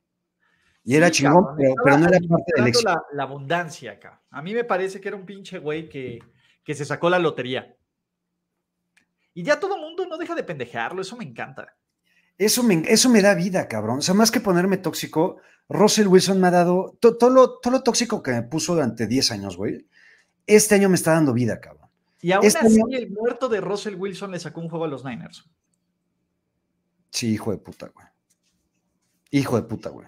[0.84, 2.90] Y era Sí, chingón, pero, no era parte del éxito.
[2.90, 4.22] La, la abundancia acá.
[4.30, 6.20] A mí me parece que era un pinche güey que,
[6.66, 7.78] que se sacó la lotería.
[9.34, 11.78] Y ya todo mundo no deja de pendejearlo, eso me encanta.
[12.38, 14.00] Eso me, eso me da vida, cabrón.
[14.00, 15.38] O sea, más que ponerme tóxico,
[15.70, 19.32] Russell Wilson me ha dado to- todo, lo, lo tóxico que me puso durante 10
[19.32, 19.88] años, güey.
[20.46, 21.90] Este año me está dando vida, cabrón.
[22.22, 24.88] Y aún Este así, año- el muerto de Russell Wilson le sacó un juego a
[24.88, 25.50] los Niners.
[27.10, 28.06] Sí, hijo de puta, güey.
[29.32, 30.08] Hijo de puta, güey.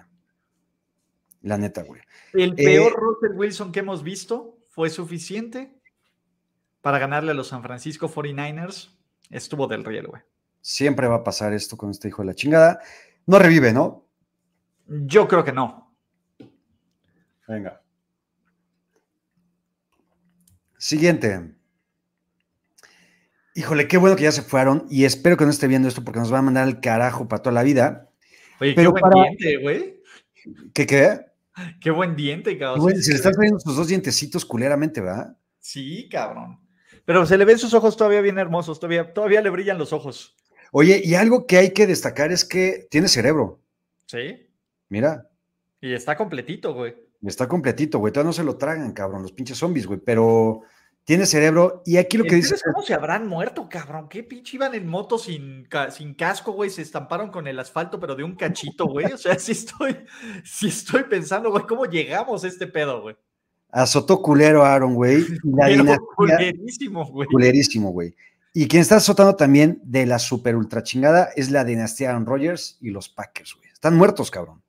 [1.42, 2.00] La neta, güey.
[2.34, 5.74] El Eh, peor Russell Wilson que hemos visto fue suficiente
[6.80, 8.90] para ganarle a los San Francisco 49ers.
[9.30, 10.22] Estuvo del riel, güey.
[10.60, 12.80] Siempre va a pasar esto con este hijo de la chingada.
[13.26, 14.06] No revive, ¿no?
[14.86, 15.94] Yo creo que no.
[17.48, 17.80] Venga.
[20.78, 21.54] Siguiente.
[23.54, 26.20] Híjole, qué bueno que ya se fueron y espero que no esté viendo esto porque
[26.20, 28.08] nos va a mandar al carajo para toda la vida.
[28.60, 30.00] Oye, Pero qué buen para- diente, güey.
[30.72, 31.20] ¿Qué qué?
[31.80, 32.96] Qué buen diente, cabrón.
[33.02, 35.36] Se le están saliendo sus dos dientecitos culeramente, ¿verdad?
[35.58, 36.60] Sí, cabrón.
[37.04, 40.36] Pero se le ven sus ojos todavía bien hermosos, todavía, todavía le brillan los ojos.
[40.72, 43.60] Oye, y algo que hay que destacar es que tiene cerebro.
[44.06, 44.46] Sí.
[44.88, 45.28] Mira,
[45.80, 46.94] Y está completito, güey.
[47.24, 48.12] está completito, güey.
[48.12, 50.00] Todavía no se lo tragan, cabrón, los pinches zombies, güey.
[50.04, 50.62] Pero
[51.04, 51.82] tiene cerebro.
[51.86, 52.56] Y aquí lo que dice.
[52.56, 54.08] ¿Sabes cómo se habrán muerto, cabrón?
[54.08, 56.70] ¿Qué pinche iban en moto sin, sin casco, güey?
[56.70, 59.06] Se estamparon con el asfalto, pero de un cachito, güey.
[59.06, 59.96] O sea, sí estoy,
[60.44, 63.16] sí estoy pensando, güey, ¿cómo llegamos a este pedo, güey?
[63.72, 65.24] Azotó culero Aaron, güey.
[65.44, 67.28] La Pero culerísimo, güey.
[67.28, 68.14] culerísimo, güey.
[68.52, 72.78] Y quien está azotando también de la super ultra chingada es la dinastía Aaron Rodgers
[72.80, 73.68] y los Packers, güey.
[73.70, 74.62] Están muertos, cabrón.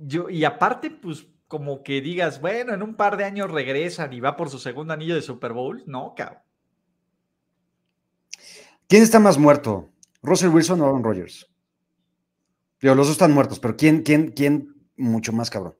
[0.00, 4.20] Yo, y aparte, pues, como que digas, bueno, en un par de años regresan y
[4.20, 5.82] va por su segundo anillo de Super Bowl.
[5.86, 6.42] No, cabrón.
[8.86, 9.90] ¿Quién está más muerto?
[10.22, 11.50] ¿Russell Wilson o Aaron Rodgers?
[12.80, 15.76] Digo, los dos están muertos, pero ¿quién, quién, quién mucho más cabrón?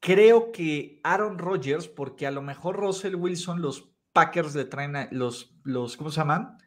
[0.00, 5.08] Creo que Aaron Rodgers, porque a lo mejor Russell Wilson, los Packers le traen a
[5.10, 6.58] los, los, ¿cómo se llaman?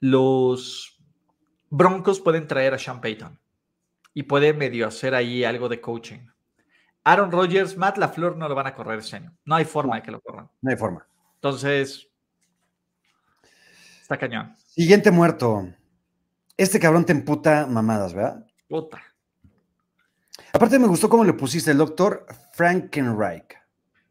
[0.00, 0.98] Los
[1.70, 3.38] Broncos pueden traer a Sean Payton
[4.14, 6.26] y puede medio hacer ahí algo de coaching.
[7.04, 9.36] Aaron Rodgers, Matt LaFleur no lo van a correr ese año.
[9.44, 10.50] No hay forma de que lo corran.
[10.60, 11.06] No hay forma.
[11.34, 12.08] Entonces,
[14.02, 14.54] está cañón.
[14.66, 15.68] Siguiente muerto.
[16.56, 18.46] Este cabrón te emputa mamadas, ¿verdad?
[18.68, 19.02] Puta.
[20.52, 23.56] Aparte me gustó cómo le pusiste el doctor Frankenreich.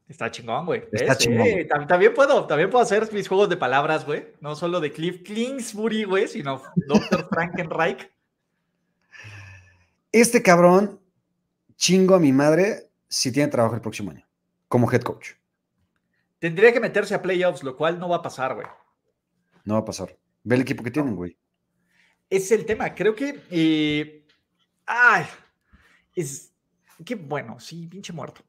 [0.08, 0.84] Está chingón, güey.
[0.92, 1.18] Está ¿Ves?
[1.18, 1.48] chingón.
[1.48, 4.28] Eh, tam- también, puedo, también puedo hacer mis juegos de palabras, güey.
[4.40, 7.28] No solo de Cliff Kingsbury, güey, sino Dr.
[7.30, 8.10] Frankenreich.
[10.12, 11.00] Este cabrón
[11.76, 14.26] chingo a mi madre si tiene trabajo el próximo año,
[14.68, 15.32] como head coach.
[16.40, 18.68] Tendría que meterse a playoffs, lo cual no va a pasar, güey.
[19.64, 20.16] No va a pasar.
[20.44, 21.36] Ve el equipo que tienen, güey.
[22.30, 22.94] Es el tema.
[22.94, 23.42] Creo que.
[23.50, 24.26] eh,
[24.86, 25.26] ay.
[26.16, 26.54] Es.
[27.04, 28.42] Qué bueno, sí, pinche muerto.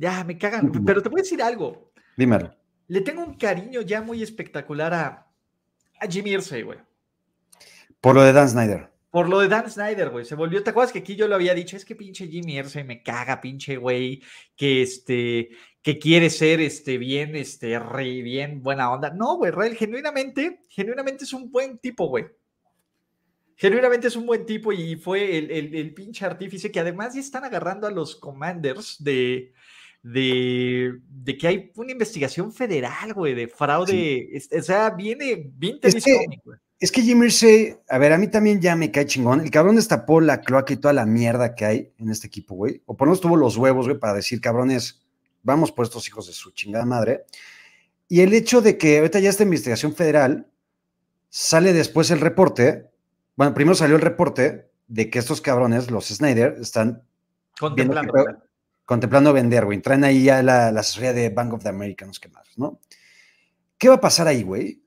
[0.00, 0.72] Ya, me cagan.
[0.84, 1.92] Pero te voy a decir algo.
[2.16, 2.54] Dímelo.
[2.88, 5.26] Le tengo un cariño ya muy espectacular a,
[6.00, 6.78] a Jimmy Irsay, güey.
[8.00, 8.90] Por lo de Dan Snyder.
[9.10, 10.24] Por lo de Dan Snyder, güey.
[10.24, 10.62] Se volvió.
[10.62, 11.76] ¿Te acuerdas que aquí yo lo había dicho?
[11.76, 14.22] Es que pinche Jimmy Irsay me caga, pinche güey.
[14.56, 15.50] Que este.
[15.82, 19.10] Que quiere ser este bien, este, re bien, buena onda.
[19.10, 22.26] No, güey, real, genuinamente, genuinamente es un buen tipo, güey.
[23.56, 27.20] Genuinamente es un buen tipo y fue el, el- el pinche artífice que además ya
[27.20, 29.52] están agarrando a los commanders de,
[30.02, 34.28] de, de que hay una investigación federal, güey, de fraude.
[34.36, 36.18] es- O sea, viene vintage Es que-.
[36.82, 39.40] Es que Jim Irsay, a ver, a mí también ya me cae chingón.
[39.42, 42.80] El cabrón destapó la cloaca y toda la mierda que hay en este equipo, güey.
[42.86, 45.02] O por lo menos tuvo los huevos, güey, para decir, cabrones,
[45.42, 47.26] vamos por estos hijos de su chingada madre.
[48.08, 50.46] Y el hecho de que ahorita ya esta investigación federal
[51.28, 52.86] sale después el reporte.
[53.36, 57.02] Bueno, primero salió el reporte de que estos cabrones, los Snyder, están
[57.58, 58.14] Contemplando.
[58.90, 59.80] Contemplando vender, güey.
[59.80, 62.80] Traen ahí ya la, la asesoría de Bank of the Americans, ¿qué más, no?
[63.78, 64.82] ¿Qué va a pasar ahí, güey?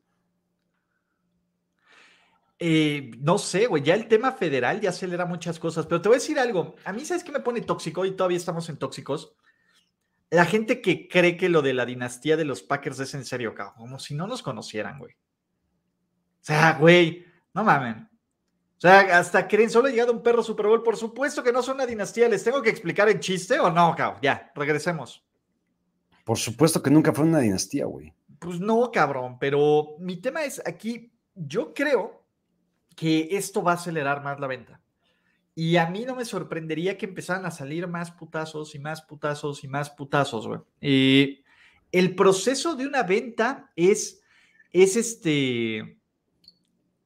[2.59, 6.17] Eh, no sé, güey, ya el tema federal ya acelera muchas cosas, pero te voy
[6.17, 6.75] a decir algo.
[6.83, 8.03] A mí, ¿sabes qué me pone tóxico?
[8.03, 9.37] Y todavía estamos en tóxicos.
[10.29, 13.55] La gente que cree que lo de la dinastía de los Packers es en serio,
[13.55, 13.75] cabrón.
[13.77, 15.13] Como si no nos conocieran, güey.
[15.13, 18.09] O sea, güey, no mamen.
[18.83, 20.83] O sea, hasta creen, solo ha llegado un perro Super Bowl.
[20.83, 22.27] Por supuesto que no son una dinastía.
[22.27, 24.19] ¿Les tengo que explicar en chiste o no, cabrón?
[24.21, 25.23] Ya, regresemos.
[26.25, 28.13] Por supuesto que nunca fue una dinastía, güey.
[28.39, 32.25] Pues no, cabrón, pero mi tema es aquí, yo creo
[32.93, 34.81] que esto va a acelerar más la venta.
[35.55, 39.63] Y a mí no me sorprendería que empezaran a salir más putazos y más putazos
[39.63, 40.59] y más putazos, güey.
[40.81, 41.41] Eh,
[41.89, 44.21] el proceso de una venta es,
[44.73, 46.01] es este,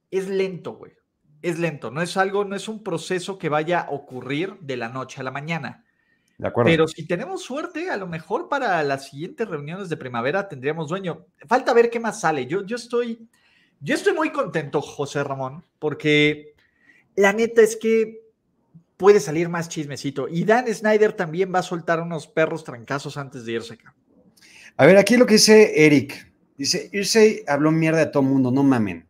[0.10, 0.97] es lento, güey.
[1.42, 4.90] Es lento, no es algo, no es un proceso que vaya a ocurrir de la
[4.90, 5.84] noche a la mañana.
[6.38, 6.70] De acuerdo.
[6.70, 11.26] Pero si tenemos suerte, a lo mejor para las siguientes reuniones de primavera tendríamos dueño.
[11.48, 12.46] Falta ver qué más sale.
[12.46, 13.28] Yo, yo estoy,
[13.80, 16.54] yo estoy muy contento, José Ramón, porque
[17.16, 18.22] la neta es que
[18.98, 20.28] puede salir más chismecito.
[20.28, 23.96] Y Dan Snyder también va a soltar unos perros trancazos antes de irse acá.
[24.76, 26.32] A ver, aquí lo que dice Eric.
[26.56, 29.07] Dice, Irsay habló mierda de todo mundo, no mamen.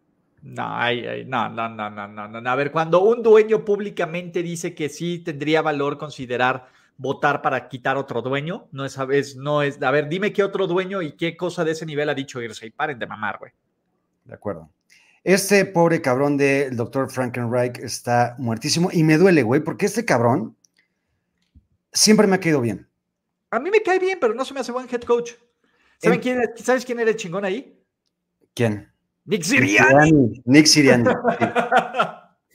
[0.48, 2.50] No, ay, ay, no, no, no, no, no, no.
[2.50, 7.98] A ver, cuando un dueño públicamente dice que sí tendría valor considerar votar para quitar
[7.98, 11.36] otro dueño, no es, es, no es, a ver, dime qué otro dueño y qué
[11.36, 13.52] cosa de ese nivel ha dicho irse y paren de mamar, güey.
[14.24, 14.70] De acuerdo.
[15.24, 20.56] Este pobre cabrón del doctor Frankenreich está muertísimo y me duele, güey, porque este cabrón
[21.92, 22.88] siempre me ha caído bien.
[23.52, 25.34] A mí me cae bien, pero no se me hace buen head coach.
[26.02, 27.78] ¿Saben En- quién, ¿Sabes quién era el chingón ahí?
[28.54, 28.90] ¿Quién?
[29.28, 30.42] Nick Sirianni.
[30.46, 31.10] Nick Sirianni.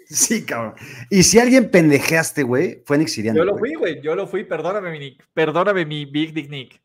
[0.05, 0.45] Sí.
[0.45, 0.75] Cabrón.
[1.09, 3.39] Y si alguien pendejeaste, güey, fue Nick Sirianni.
[3.39, 6.83] Yo lo fui, güey, yo lo fui, perdóname, mi Nick, perdóname, mi Big Dick Nick.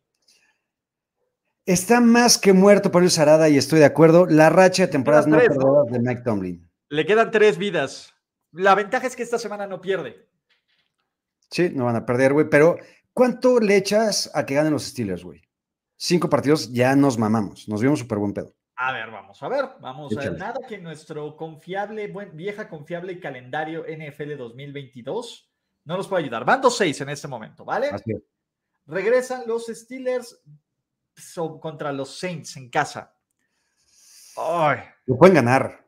[1.66, 4.28] Está más que muerto Pablo Sarada y estoy de acuerdo.
[4.28, 6.70] La racha de temporadas no perdedoras de Mike Tomlin.
[6.88, 8.14] Le quedan tres vidas.
[8.54, 10.30] La ventaja es que esta semana no pierde.
[11.52, 12.50] Sí, no van a perder, güey.
[12.50, 12.78] Pero,
[13.12, 15.42] ¿cuánto le echas a que ganen los Steelers, güey?
[15.98, 17.68] Cinco partidos, ya nos mamamos.
[17.68, 18.57] Nos vimos súper buen pedo.
[18.80, 20.38] A ver, vamos a ver, vamos a ver.
[20.38, 25.50] Nada que nuestro confiable, buen, vieja confiable calendario NFL 2022
[25.86, 26.46] no nos puede ayudar.
[26.46, 27.88] Van 2-6 en este momento, ¿vale?
[27.90, 28.22] Así es.
[28.86, 30.40] Regresan los Steelers.
[31.60, 33.16] contra los Saints en casa.
[34.38, 35.84] Ay, Lo pueden ganar.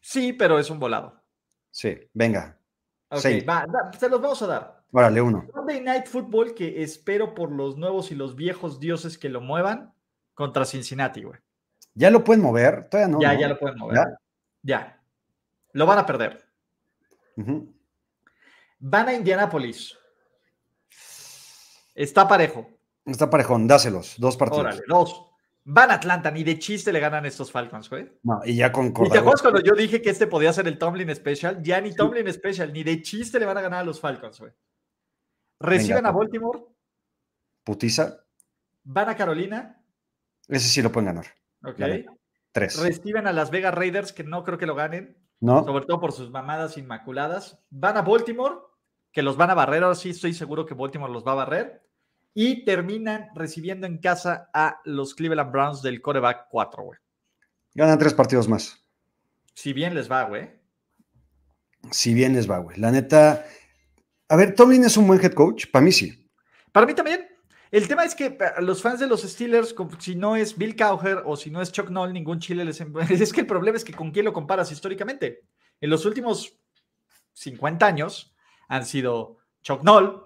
[0.00, 1.20] sí, pero es un volado.
[1.70, 2.58] Sí, venga.
[3.10, 4.82] Ok, va, da- se los vamos a dar.
[4.92, 5.46] Órale, uno.
[5.54, 9.92] Monday Night Football que espero por los nuevos y los viejos dioses que lo muevan
[10.36, 11.40] contra Cincinnati, güey.
[11.94, 12.88] ¿Ya lo pueden mover?
[12.90, 13.20] Todavía no.
[13.20, 13.40] ya, ¿no?
[13.40, 13.96] ya lo pueden mover.
[13.96, 14.04] ¿Ya?
[14.62, 15.02] Ya.
[15.72, 16.44] Lo van a perder.
[18.78, 19.98] Van a Indianapolis.
[21.94, 22.68] Está parejo.
[23.04, 24.14] Está parejón, dáselos.
[24.18, 24.60] Dos partidos.
[24.66, 25.22] Órale, dos.
[25.64, 28.08] Van a Atlanta, ni de chiste le ganan estos Falcons, güey.
[28.22, 29.20] No, y ya con ¿Y te Cordero.
[29.20, 31.60] acuerdas cuando yo dije que este podía ser el Tomlin Special?
[31.62, 34.52] Ya ni Tomlin Special, ni de chiste le van a ganar a los Falcons, güey.
[35.58, 36.10] Reciben Venga.
[36.10, 36.60] a Baltimore,
[37.64, 38.18] Putiza.
[38.84, 39.82] van a Carolina,
[40.48, 41.26] Ese sí lo pueden ganar.
[41.64, 41.80] ok.
[42.52, 42.78] Tres.
[42.78, 45.62] Reciben a Las Vegas Raiders, que no creo que lo ganen, ¿No?
[45.62, 47.58] sobre todo por sus mamadas inmaculadas.
[47.68, 48.54] Van a Baltimore,
[49.12, 51.82] que los van a barrer, ahora sí estoy seguro que Baltimore los va a barrer.
[52.32, 56.98] Y terminan recibiendo en casa a los Cleveland Browns del coreback 4, güey.
[57.74, 58.82] Ganan tres partidos más.
[59.52, 60.50] Si bien les va, güey.
[61.90, 62.78] Si bien les va, güey.
[62.78, 63.44] La neta.
[64.28, 65.66] A ver, Tomlin es un buen head coach.
[65.70, 66.30] Para mí sí.
[66.72, 67.26] Para mí también.
[67.70, 71.22] El tema es que para los fans de los Steelers, si no es Bill Cowher
[71.24, 72.80] o si no es Chuck Noll, ningún chile les...
[72.80, 75.42] em- Es que el problema es que con quién lo comparas históricamente.
[75.80, 76.58] En los últimos
[77.32, 78.34] 50 años
[78.68, 80.22] han sido Chuck Noll,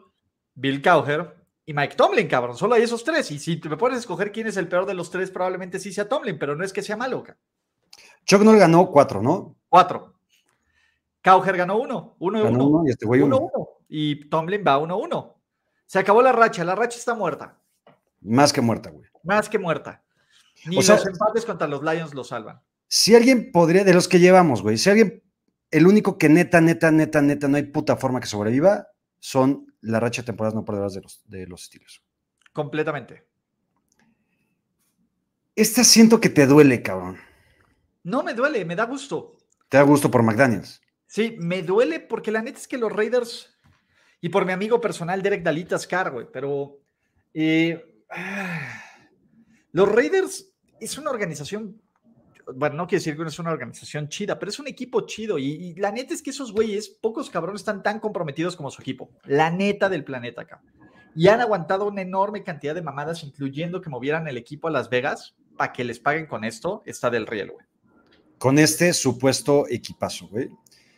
[0.54, 2.56] Bill Cowher y Mike Tomlin, cabrón.
[2.56, 3.30] Solo hay esos tres.
[3.30, 5.92] Y si me pones a escoger quién es el peor de los tres, probablemente sí
[5.92, 7.24] sea Tomlin, pero no es que sea malo.
[8.26, 9.56] Chuck Noll ganó cuatro, ¿no?
[9.68, 10.14] Cuatro.
[11.22, 12.16] Cowher ganó uno.
[12.18, 12.66] Uno uno.
[12.66, 13.38] uno y este güey uno.
[13.38, 13.68] 1-1.
[13.88, 15.34] Y Tomlin va 1-1.
[15.90, 16.62] Se acabó la racha.
[16.62, 17.58] La racha está muerta.
[18.20, 19.10] Más que muerta, güey.
[19.24, 20.04] Más que muerta.
[20.66, 22.62] Ni O sea- los empates contra los Lions lo salvan.
[22.86, 25.20] Si alguien podría, de los que llevamos, güey, si alguien,
[25.72, 28.86] el único que neta, neta, neta, neta, no hay puta forma que sobreviva,
[29.18, 32.04] son la racha de temporadas no perdedoras de los, de los Steelers.
[32.52, 33.26] Completamente.
[35.56, 37.18] Esta siento que te duele, cabrón.
[38.04, 39.38] No me duele, me da gusto.
[39.68, 40.80] Te da gusto por McDaniels.
[41.08, 43.52] Sí, me duele porque la neta es que los Raiders
[44.20, 46.78] y por mi amigo personal Derek Dalitas Carr, güey, pero
[47.34, 48.82] eh, ah,
[49.72, 51.80] los Raiders es una organización,
[52.54, 55.38] bueno, no quiero decir que no es una organización chida, pero es un equipo chido
[55.38, 58.82] y, y la neta es que esos güeyes, pocos cabrones están tan comprometidos como su
[58.82, 60.62] equipo, la neta del planeta acá.
[61.14, 64.90] Y han aguantado una enorme cantidad de mamadas, incluyendo que movieran el equipo a Las
[64.90, 67.66] Vegas para que les paguen con esto, está del riel, güey.
[68.38, 70.48] Con este supuesto equipazo, güey.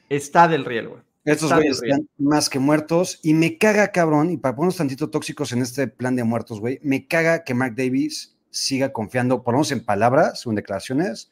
[0.08, 1.02] Está del riel, güey.
[1.24, 5.52] Estos güeyes están más que muertos y me caga, cabrón, y para ponernos tantito tóxicos
[5.52, 9.58] en este plan de muertos, güey, me caga que Mark Davis siga confiando, por lo
[9.58, 11.30] menos en palabras o en declaraciones,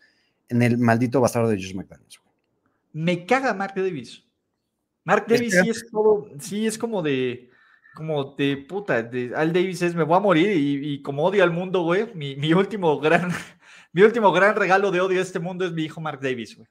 [0.49, 2.21] en el maldito bastardo de Josh McDaniels.
[2.23, 2.35] güey.
[2.93, 4.23] Me caga Mark Davis.
[5.05, 7.51] Mark Davis sí es todo, sí es como de,
[7.95, 11.43] como de puta, de, Al Davis es me voy a morir y, y como odio
[11.43, 13.31] al mundo, güey, mi, mi último gran,
[13.93, 16.69] mi último gran regalo de odio a este mundo es mi hijo Mark Davis, güey.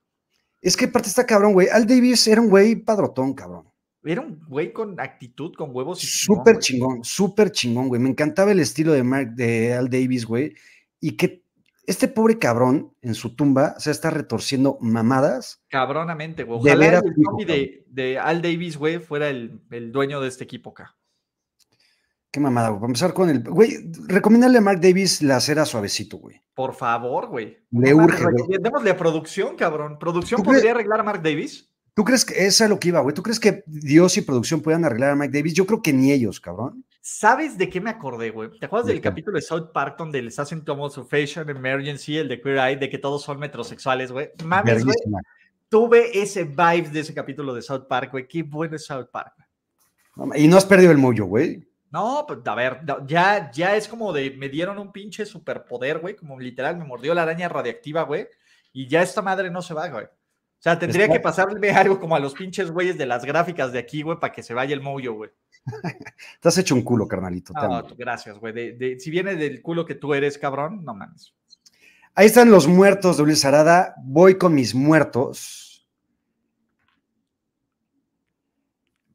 [0.62, 1.68] Es que aparte está cabrón, güey.
[1.70, 3.70] Al Davis era un güey padrotón, cabrón.
[4.04, 6.04] Era un güey con actitud, con huevos.
[6.04, 8.02] y Súper chingón, súper chingón, güey.
[8.02, 10.54] Me encantaba el estilo de Mark, de Al Davis, güey.
[11.00, 11.44] Y que
[11.86, 15.64] este pobre cabrón en su tumba se está retorciendo mamadas.
[15.70, 16.62] Cabronamente, güey.
[16.62, 17.04] De Ojalá veras,
[17.40, 20.99] el de, de Al Davis, güey, fuera el, el dueño de este equipo acá.
[22.32, 22.80] Qué mamada, güey.
[22.80, 23.42] Para empezar con el.
[23.44, 26.40] Güey, recomiéndale a Mark Davis la cera suavecito, güey.
[26.54, 27.58] Por favor, güey.
[27.72, 28.36] Le No urge, güey.
[28.36, 29.98] recomendémosle a producción, cabrón.
[30.00, 31.68] ¿Producción ¿Tú crees- podría arreglar a Mark Davis?
[31.96, 33.14] ¿Tú crees que esa es lo que iba, güey?
[33.16, 35.54] ¿Tú crees que Dios y producción puedan arreglar a Mike Davis?
[35.54, 36.86] Yo creo que ni ellos, cabrón.
[37.02, 38.52] ¿Sabes de qué me acordé, güey?
[38.60, 39.10] ¿Te acuerdas ¿De del qué?
[39.10, 42.76] capítulo de South Park donde les hacen como su fashion emergency, el de Queer Eye,
[42.78, 44.30] de que todos son metrosexuales, güey?
[44.46, 44.96] Mames, güey.
[45.68, 48.28] Tuve ese vibe de ese capítulo de South Park, güey.
[48.28, 49.34] Qué bueno es South Park.
[50.16, 50.44] güey.
[50.44, 51.68] Y no has perdido el mollo, güey.
[51.92, 56.16] No, pues a ver, ya, ya es como de, me dieron un pinche superpoder, güey,
[56.16, 58.28] como literal, me mordió la araña radiactiva, güey,
[58.72, 60.06] y ya esta madre no se va, güey.
[60.06, 63.80] O sea, tendría que pasarme algo como a los pinches güeyes de las gráficas de
[63.80, 65.32] aquí, güey, para que se vaya el moyo, güey.
[66.42, 67.54] Te has hecho un culo, carnalito.
[67.54, 68.54] No, gracias, güey.
[68.54, 71.34] De- de- si viene del culo que tú eres, cabrón, no mames.
[72.14, 73.96] Ahí están los muertos de Arada.
[74.04, 75.88] Voy con mis muertos.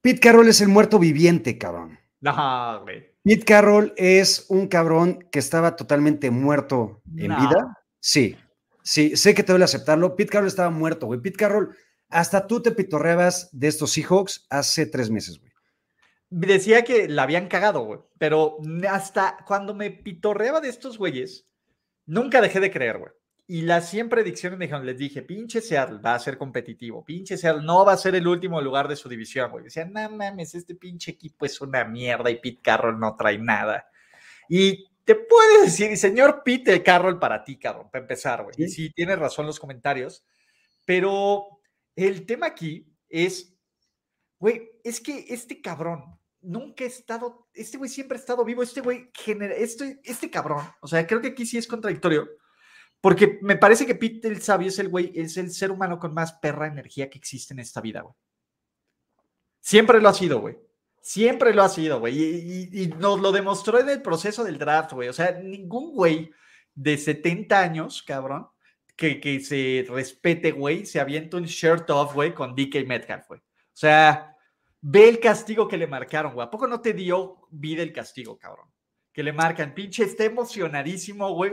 [0.01, 1.99] Pete Carroll es el muerto viviente, cabrón.
[2.25, 3.13] No, güey.
[3.23, 7.37] Pete Carroll es un cabrón que estaba totalmente muerto en No.
[7.39, 7.79] vida.
[8.01, 8.37] Sí,
[8.83, 10.17] sí, sé que te duele aceptarlo.
[10.17, 11.21] Pete Carroll estaba muerto, güey.
[11.21, 11.77] Pete Carroll,
[12.09, 15.53] hasta tú te pitorreabas de estos Seahawks hace tres meses, güey.
[16.31, 18.01] Decía que la habían cagado, güey.
[18.19, 18.57] Pero
[18.91, 21.47] hasta cuando me pitorreaba de estos güeyes,
[22.07, 23.13] nunca dejé de creer, güey.
[23.47, 27.37] Y las 100 predicciones me dijeron, les dije, pinche Seattle va a ser competitivo, pinche
[27.37, 29.65] Seattle no va a ser el último lugar de su división, güey.
[29.65, 33.87] Decían, no mames, este pinche equipo es una mierda y Pete Carroll no trae nada.
[34.49, 38.55] Y te puede decir, señor Pete Carroll para ti, cabrón, para empezar, güey.
[38.57, 40.25] Y sí, tienes razón los comentarios,
[40.87, 41.61] pero
[41.97, 43.55] el tema aquí es,
[44.39, 48.81] güey, es que este cabrón nunca ha estado, este güey siempre ha estado vivo, este
[48.81, 52.29] güey genera, este, este cabrón, o sea, creo que aquí sí es contradictorio,
[53.05, 56.15] porque me parece que Pete el Sabio es el güey, es el ser humano con
[56.15, 58.15] más perra energía que existe en esta vida, güey.
[59.61, 60.57] Siempre lo ha sido, güey.
[61.03, 62.19] Siempre lo ha sido, güey.
[62.73, 65.11] Y, nos lo demostró en el proceso del draft, güey.
[65.11, 66.31] O sea, ningún güey
[66.75, 68.49] de 70 años, cabrón,
[68.97, 73.41] que, que se respete, güey, se avienta un shirt off, güey, con DK Metcalf, güey.
[73.41, 74.35] O sea,
[74.81, 76.47] ve el castigo que le marcaron, güey.
[76.47, 78.71] ¿A poco no te dio vida el castigo, cabrón?
[79.13, 81.53] Que le marcan, pinche, está emocionadísimo, güey.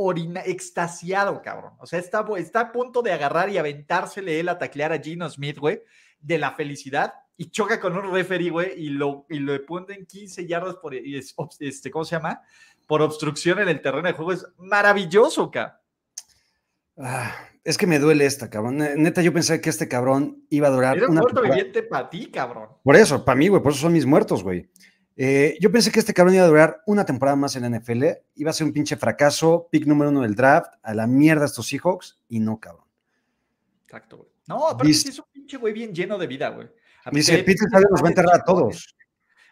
[0.00, 1.74] Orina, extasiado, cabrón.
[1.78, 5.28] O sea, está, está a punto de agarrar y aventársele él a taclear a Gino
[5.28, 5.82] Smith, güey,
[6.20, 10.44] de la felicidad y choca con un referee, güey, y lo, y lo ponen 15
[10.46, 12.42] yardas por, este, ¿cómo se llama?
[12.86, 14.32] Por obstrucción en el terreno de juego.
[14.32, 15.80] Es maravilloso, ca.
[16.96, 17.32] Ah,
[17.62, 18.78] es que me duele esta, cabrón.
[18.78, 20.96] Neta, yo pensé que este cabrón iba a durar.
[20.96, 22.70] Era un muerto viviente para ti, cabrón.
[22.82, 24.68] Por eso, para mí, güey, por eso son mis muertos, güey.
[25.20, 28.04] Eh, yo pensé que este cabrón iba a durar una temporada más en la NFL,
[28.36, 31.66] iba a ser un pinche fracaso, pick número uno del draft, a la mierda estos
[31.66, 32.86] Seahawks, y no, cabrón.
[33.82, 34.28] Exacto, güey.
[34.46, 36.68] No, aparte sí es un pinche güey bien lleno de vida, güey.
[37.10, 38.94] Dice, Peter nos va a enterrar a todos.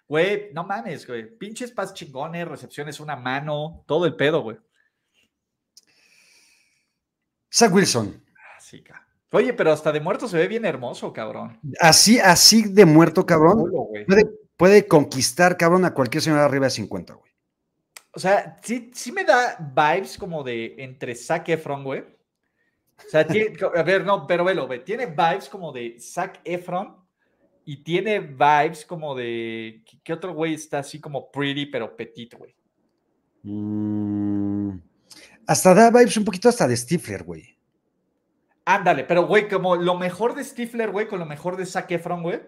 [0.07, 1.37] Güey, no mames, güey.
[1.37, 4.59] Pinches pas chingones, recepciones, una mano, todo el pedo, güey.
[7.53, 8.23] Zach Wilson.
[8.57, 11.59] Así, ah, Oye, pero hasta de muerto se ve bien hermoso, cabrón.
[11.81, 13.69] Así, así de muerto, cabrón.
[14.07, 14.46] puede,
[14.89, 17.33] conquistar, cabrón, a cualquier señora arriba de 50, güey.
[18.13, 22.01] O sea, sí, sí me da vibes como de entre Zac Efron, güey.
[22.01, 23.21] O sea,
[23.77, 24.85] a ver, no, pero velo, güey.
[24.85, 26.97] Tiene vibes como de Zac Efron
[27.67, 29.85] y tiene vibes como de.
[30.03, 32.57] ¿Qué otro güey está así como pretty, pero petit, güey?
[33.43, 34.79] Mm,
[35.47, 37.57] hasta da vibes un poquito hasta de Stifler, güey.
[38.65, 42.23] Ándale, pero güey, como lo mejor de Stifler, güey, con lo mejor de Zac Efron,
[42.23, 42.41] güey.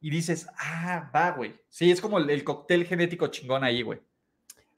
[0.00, 1.54] Y dices, ah, va, güey.
[1.68, 4.00] Sí, es como el, cóctel genético chingón ahí, güey.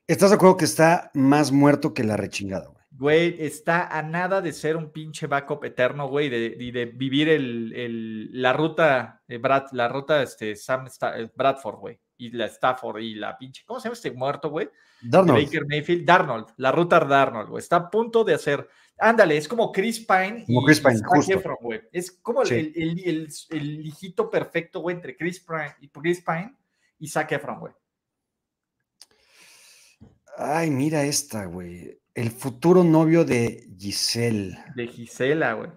[0.07, 2.81] ¿Estás de acuerdo que está más muerto que la rechingada, güey?
[2.93, 8.29] Güey, está a nada de ser un pinche backup eterno, güey, y de, vivir el,
[8.33, 13.15] la ruta, eh, Brad, la ruta este, Sam eh, Bradford, güey, y la Stafford, y
[13.15, 14.69] la pinche, ¿cómo se llama este muerto, güey?
[15.03, 15.45] Darnold.
[15.45, 18.69] Baker Mayfield, Darnold, la ruta Darnold, güey, está a punto de hacer,
[19.01, 21.59] ándale, es como Chris Pine como Chris Pine, justo.
[21.61, 21.81] güey.
[21.93, 26.55] Es como el, el, hijito perfecto, güey, entre Chris Pine y Chris Pine
[26.99, 27.73] y Zac Efron, güey.
[30.37, 31.99] Ay, mira esta, güey.
[32.15, 34.59] El futuro novio de Giselle.
[34.75, 35.71] De Gisela, güey.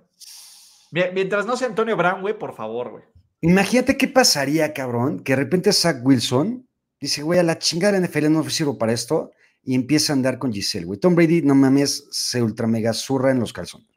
[0.91, 3.03] Mientras no sea Antonio Brown, güey, por favor, güey.
[3.41, 6.67] Imagínate qué pasaría, cabrón, que de repente Zach Wilson
[6.99, 9.32] dice, güey, a la chingada la NFL no sirvo para esto,
[9.64, 10.99] y empieza a andar con Giselle, güey.
[10.99, 13.88] Tom Brady, no mames, se ultra mega zurra en los calzones.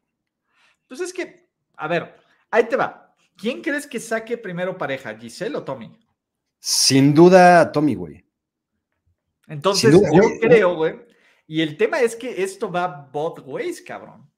[0.87, 2.15] Pues es que, a ver,
[2.49, 3.15] ahí te va.
[3.35, 5.97] ¿Quién crees que saque primero pareja, Giselle o Tommy?
[6.59, 8.25] Sin duda, Tommy, güey.
[9.47, 10.99] Entonces, yo creo, güey,
[11.45, 14.29] y el tema es que esto va both ways, cabrón.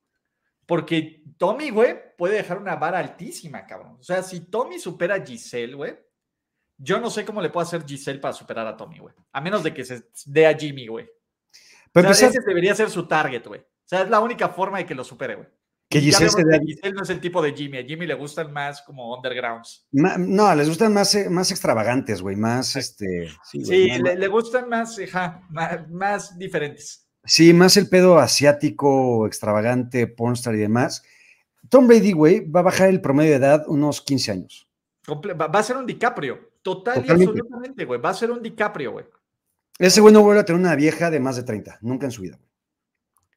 [0.65, 3.97] Porque Tommy, güey, puede dejar una vara altísima, cabrón.
[3.99, 5.97] O sea, si Tommy supera a Giselle, güey,
[6.77, 9.15] yo no sé cómo le puede hacer Giselle para superar a Tommy, güey.
[9.31, 11.09] A menos de que se dé a Jimmy, güey.
[12.01, 13.61] Pero ese debería ser su target, güey.
[13.61, 15.47] O sea, es la única forma de que lo supere, güey.
[15.89, 16.29] Que Giselle,
[16.93, 17.79] no es el tipo de Jimmy.
[17.79, 19.87] A Jimmy le gustan más como undergrounds.
[19.91, 22.35] no, les gustan más, eh, más extravagantes, güey.
[22.35, 23.27] Más este.
[23.43, 24.99] Sí, le, gustan más,
[25.89, 27.07] más, diferentes.
[27.25, 31.01] Sí, más el pedo asiático, extravagante, pornstar y demás.
[31.69, 34.69] Tom Brady, güey, va a bajar el promedio de edad unos 15 años.
[35.07, 36.51] va a ser un DiCaprio.
[36.61, 37.99] Total y absolutamente, güey.
[37.99, 39.05] Va a ser un DiCaprio, güey.
[39.79, 41.79] Ese güey no vuelve a tener una vieja de más de 30.
[41.81, 42.37] Nunca en su vida.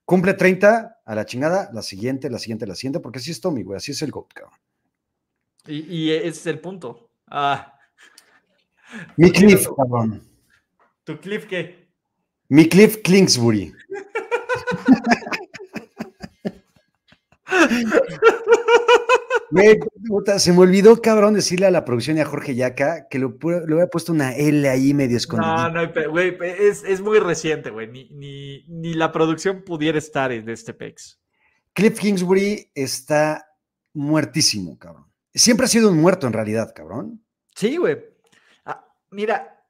[0.05, 3.63] Cumple 30 a la chingada, la siguiente, la siguiente, la siguiente, porque así es Tommy,
[3.63, 4.59] güey, así es el GOAT, cabrón.
[5.67, 7.13] Y, y ese es el punto.
[7.29, 7.79] Ah.
[9.17, 10.29] Mi Cliff, cabrón.
[11.05, 11.89] ¿Tu Cliff qué?
[12.49, 12.99] Mi Cliff
[19.55, 20.39] Kingsbury.
[20.39, 23.27] se me olvidó, cabrón, decirle a la producción y a Jorge Yaca que le,
[23.67, 25.69] le había puesto una L ahí medio escondida.
[25.71, 27.89] No, no, güey, es, muy reciente, güey.
[27.91, 31.21] Ni, ni, la producción pudiera estar en este PEX.
[31.73, 33.47] Cliff Kingsbury está
[33.95, 35.07] muertísimo, cabrón.
[35.35, 37.25] Siempre ha sido un muerto en realidad, cabrón.
[37.55, 37.99] Sí, güey.
[38.65, 39.65] Ah, mira,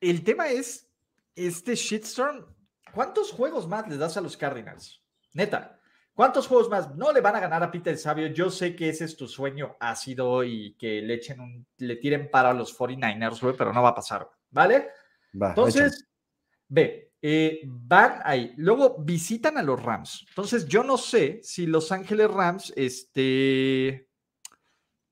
[0.00, 0.88] el tema es
[1.34, 2.46] este shitstorm.
[2.92, 5.02] ¿Cuántos juegos más les das a los Cardinals?
[5.32, 5.80] Neta.
[6.14, 8.28] ¿Cuántos juegos más no le van a ganar a Peter Sabio?
[8.28, 12.30] Yo sé que ese es tu sueño ácido y que le echen un, le tiren
[12.30, 14.88] para los 49ers, güey, pero no va a pasar, ¿vale?
[15.32, 16.06] Entonces,
[16.68, 18.52] ve, Eh, van ahí.
[18.58, 20.26] Luego visitan a los Rams.
[20.28, 24.10] Entonces, yo no sé si Los Ángeles Rams, este,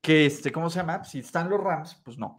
[0.02, 1.04] que este, ¿cómo se llama?
[1.04, 2.36] Si están los Rams, pues no.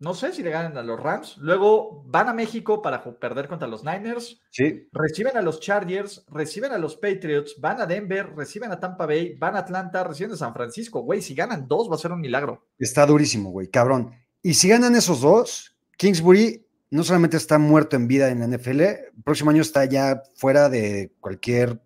[0.00, 1.36] No sé si le ganan a los Rams.
[1.38, 4.40] Luego van a México para perder contra los Niners.
[4.50, 4.88] Sí.
[4.92, 9.36] Reciben a los Chargers, reciben a los Patriots, van a Denver, reciben a Tampa Bay,
[9.38, 11.00] van a Atlanta, reciben a San Francisco.
[11.02, 12.66] Güey, si ganan dos va a ser un milagro.
[12.78, 14.10] Está durísimo, güey, cabrón.
[14.42, 18.80] Y si ganan esos dos, Kingsbury no solamente está muerto en vida en la NFL,
[18.80, 21.80] el próximo año está ya fuera de cualquier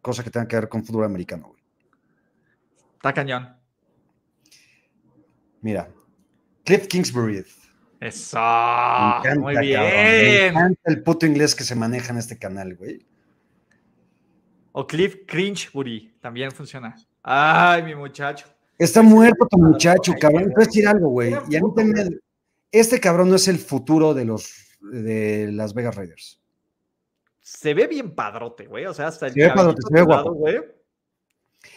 [0.00, 1.62] cosa que tenga que ver con fútbol americano, güey.
[2.96, 3.56] Está cañón.
[5.60, 5.90] Mira,
[6.64, 7.44] Cliff Kingsbury.
[8.00, 8.36] Eso.
[8.38, 9.90] Me encanta, Muy cabrón.
[9.90, 10.44] Me bien.
[10.48, 13.04] encanta el puto inglés que se maneja en este canal, güey.
[14.72, 16.96] O Cliff Cringebury también funciona.
[17.22, 18.46] Ay, mi muchacho.
[18.76, 20.48] Está muerto tu muchacho, cabrón.
[20.48, 21.30] Te voy a decir algo, güey.
[21.48, 22.20] Y a mí también,
[22.72, 26.40] este cabrón no es el futuro de los de las Vegas Raiders.
[27.40, 28.84] Se ve bien padrote, güey.
[28.86, 30.32] O sea, hasta el Se ve padrote, se ve guapo.
[30.34, 30.60] güey.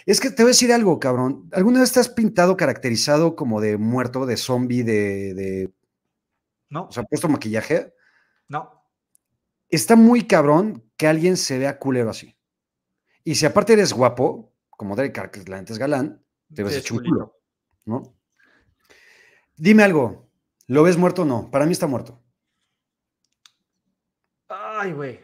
[0.05, 1.49] Es que te voy a decir algo, cabrón.
[1.51, 5.73] ¿Alguna vez te has pintado caracterizado como de muerto, de zombie, de, de
[6.69, 7.93] No, o sea, puesto maquillaje?
[8.47, 8.73] no.
[9.69, 12.37] Está muy cabrón que alguien se vea culero así.
[13.25, 16.23] Y si aparte eres guapo, como Derek Carr, que la es galán,
[16.53, 17.35] te ves hecho un culo,
[17.83, 18.15] ¿no?
[19.57, 20.29] Dime algo,
[20.67, 21.51] ¿lo ves muerto o no?
[21.51, 22.23] Para mí está muerto.
[24.47, 25.19] Ay, güey.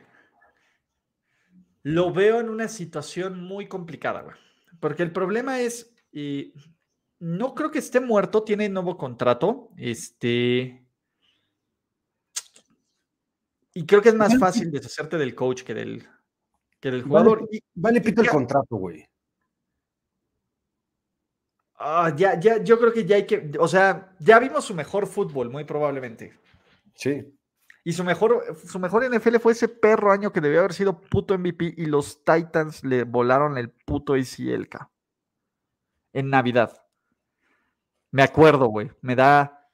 [1.83, 4.35] Lo veo en una situación muy complicada, güey.
[4.83, 6.53] Porque el problema es, y
[7.19, 9.69] no creo que esté muerto, tiene nuevo contrato.
[9.77, 10.85] Este.
[13.73, 16.05] Y creo que es más Vale, fácil deshacerte del coach que del,
[16.81, 17.47] que del Vale, jugador.
[17.49, 19.07] Y- Vale, pito el ya- contrato, güey.
[21.75, 23.51] ah, ya, ya, yo creo que ya hay que.
[23.59, 26.37] O sea, ya vimos su mejor fútbol, muy probablemente.
[26.93, 27.23] Sí.
[27.83, 31.37] Y su mejor, su mejor NFL fue ese perro año que debió haber sido puto
[31.37, 34.89] MVP y los Titans le volaron el puto ACL, ca.
[36.13, 36.71] En Navidad.
[38.11, 38.89] Me acuerdo, güey.
[39.01, 39.69] Me da.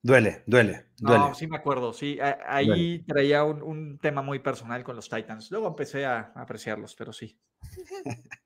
[0.00, 1.24] Duele, duele, duele.
[1.26, 2.18] No, sí me acuerdo, sí.
[2.46, 5.50] Ahí traía un, un tema muy personal con los Titans.
[5.50, 7.38] Luego empecé a apreciarlos, pero sí.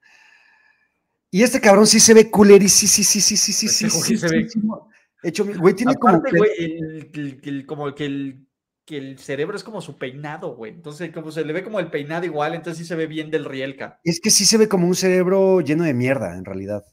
[1.31, 3.91] Y este cabrón sí se ve culero sí, sí, sí, sí, sí, sí, sí, Este
[4.01, 4.89] sí, se sí, ve- sí, no.
[5.23, 8.47] Hecho, güey, tiene como Aparte, güey, el, el- el- como que el,
[8.85, 10.73] que el cerebro es como su peinado, güey.
[10.73, 13.45] Entonces, como se le ve como el peinado igual, entonces sí se ve bien del
[13.45, 14.01] Rielka.
[14.05, 16.85] es que sí se ve como un cerebro lleno de mierda, en realidad.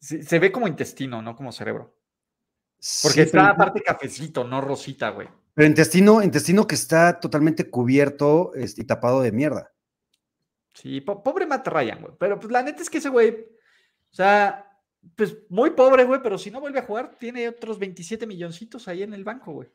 [0.00, 1.96] Se, se ve como intestino, no como cerebro.
[3.02, 5.28] Porque Sí, está pero- aparte cafecito, no rosita, güey.
[5.54, 9.72] Pero intestino, intestino que está totalmente cubierto este, y tapado de mierda.
[10.74, 12.14] Sí, po- pobre Matt Ryan, güey.
[12.18, 14.69] Pero pues la neta es que ese güey, o sea,
[15.16, 19.02] pues muy pobre, güey, pero si no vuelve a jugar, tiene otros 27 milloncitos ahí
[19.02, 19.68] en el banco, güey.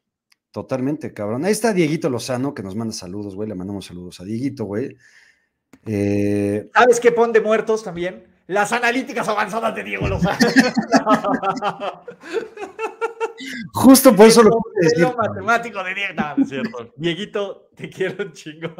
[0.51, 1.43] Totalmente, cabrón.
[1.45, 3.49] Ahí está Dieguito Lozano, que nos manda saludos, güey.
[3.49, 4.95] Le mandamos saludos a Dieguito, güey.
[5.85, 8.25] Eh, ¿Sabes qué pon de muertos también?
[8.47, 10.37] Las analíticas avanzadas de Diego Lozano.
[13.73, 15.17] justo por eso lo quise decir.
[15.17, 16.13] matemático de Diego.
[16.15, 16.93] No, no es cierto.
[16.95, 18.73] Dieguito, te quiero un chingo.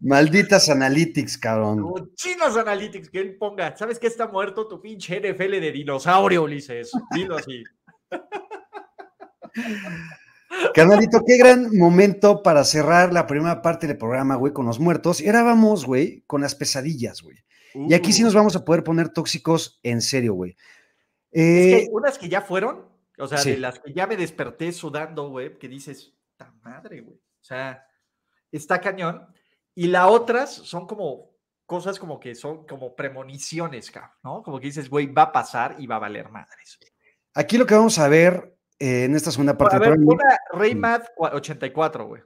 [0.00, 2.12] Malditas analytics, cabrón.
[2.14, 6.92] Chinos Analytics, que él ponga, ¿sabes qué está muerto tu pinche NFL de dinosaurio, Ulises?
[7.12, 7.62] Dilo así.
[10.74, 15.20] Canalito, qué gran momento para cerrar la primera parte del programa, güey, con los muertos.
[15.20, 17.38] Y ahora vamos, güey, con las pesadillas, güey.
[17.74, 20.56] Y aquí sí nos vamos a poder poner tóxicos en serio, güey.
[21.30, 22.84] Es que hay Eh, unas que ya fueron,
[23.18, 23.52] o sea, sí.
[23.52, 27.16] de las que ya me desperté sudando, güey, que dices, ¡ta madre, güey!
[27.16, 27.86] O sea,
[28.50, 29.26] está cañón.
[29.74, 31.32] Y las otras son como
[31.66, 34.42] cosas como que son como premoniciones, cabrón, ¿no?
[34.42, 36.78] Como que dices, güey, va a pasar y va a valer madres.
[37.34, 40.22] aquí lo que vamos a ver eh, en esta segunda parte A del ver, programa.
[40.22, 42.22] una Rey Mad 84, güey.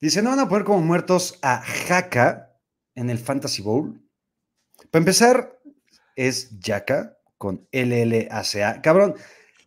[0.00, 2.56] Dice, no van a poner como muertos a Haka
[2.94, 4.00] en el Fantasy Bowl.
[4.90, 5.58] Para empezar,
[6.16, 8.80] es Yaka con LLACA.
[8.80, 9.14] Cabrón,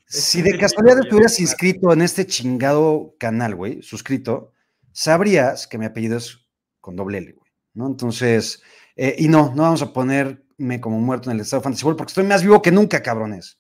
[0.08, 4.53] si de casualidad te hubieras inscrito en este chingado canal, güey, suscrito,
[4.94, 6.48] sabrías que mi apellido es
[6.80, 7.88] con doble L, güey, ¿no?
[7.88, 8.62] Entonces,
[8.96, 12.12] eh, y no, no vamos a ponerme como muerto en el estado Fantasy Bowl porque
[12.12, 13.60] estoy más vivo que nunca, cabrones.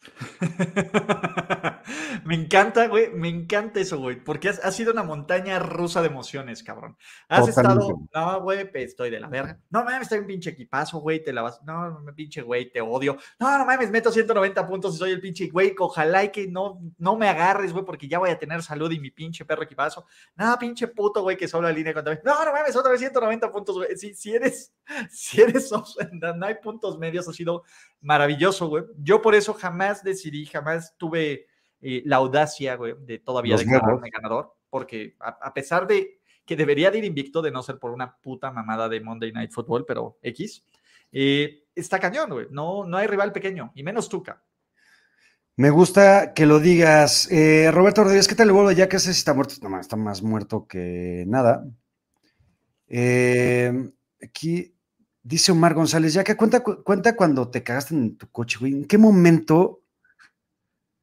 [2.24, 6.08] me encanta, güey, me encanta eso, güey, porque has- ha sido una montaña rusa de
[6.08, 6.96] emociones, cabrón.
[7.28, 7.84] Has Totalmente.
[8.04, 9.58] estado, no, güey, pe- estoy de la verga.
[9.70, 12.80] No mames, estoy un pinche equipazo, güey, te la vas, no, no, pinche güey, te
[12.80, 13.16] odio.
[13.38, 16.80] No, no mames, meto 190 puntos y soy el pinche güey, ojalá y que no,
[16.98, 20.06] no me agarres, güey, porque ya voy a tener salud y mi pinche perro equipazo.
[20.36, 22.20] No, pinche puto, güey, que solo la línea contra mí.
[22.24, 23.96] No, no mames, otra vez 190 puntos, güey.
[23.96, 24.72] Si, si eres,
[25.10, 25.70] si eres,
[26.12, 27.64] no hay puntos medios, ha sido
[28.00, 28.84] maravilloso, güey.
[28.98, 31.46] Yo por eso jamás decidí, jamás tuve
[31.82, 36.56] eh, la audacia, güey, de todavía Los declararme ganador, porque a, a pesar de que
[36.56, 39.84] debería de ir invicto de no ser por una puta mamada de Monday Night Football,
[39.86, 40.64] pero X,
[41.12, 42.46] eh, está cañón, güey.
[42.50, 44.42] No, no hay rival pequeño, y menos Tuca.
[45.56, 47.30] Me gusta que lo digas.
[47.30, 48.94] Eh, Roberto Rodríguez, ¿qué tal el vuelo Jack?
[48.94, 49.54] Ese sí está muerto.
[49.60, 51.62] No, está más muerto que nada.
[52.88, 53.90] Eh,
[54.22, 54.74] aquí
[55.22, 58.72] dice Omar González, ya que cuenta, cu- cuenta cuando te cagaste en tu coche, güey.
[58.72, 59.81] ¿En qué momento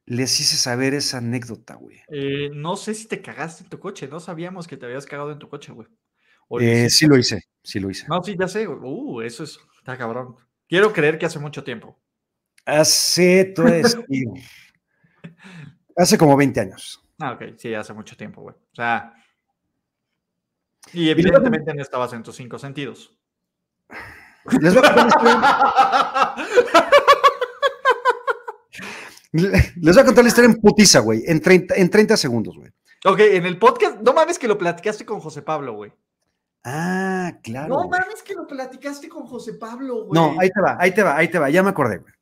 [0.10, 2.02] les hice saber esa anécdota, güey?
[2.10, 5.32] Eh, no sé si te cagaste en tu coche, no sabíamos que te habías cagado
[5.32, 5.88] en tu coche, güey.
[6.60, 8.08] Eh, sí lo hice, sí lo hice.
[8.08, 8.68] No, sí, ya sé.
[8.68, 10.36] Uh, eso es, está cabrón.
[10.68, 11.96] Quiero creer que hace mucho tiempo.
[12.66, 13.68] Hace, todo
[15.96, 17.06] hace como 20 años.
[17.20, 18.56] Ah, ok, sí, hace mucho tiempo, güey.
[18.56, 19.14] O sea.
[20.92, 23.16] Y luego- evidentemente no estabas en tus cinco sentidos.
[24.60, 26.36] Les voy a historia,
[29.32, 32.72] les voy a contar la historia en putiza, güey, en 30, en 30 segundos, güey.
[33.06, 35.92] ok, en el podcast, no mames que lo platicaste con José Pablo, güey.
[36.64, 37.70] Ah, claro.
[37.70, 40.12] No mames que lo platicaste con José Pablo, güey.
[40.14, 42.14] No, ahí te va, ahí te va, ahí te va, ya me acordé, güey.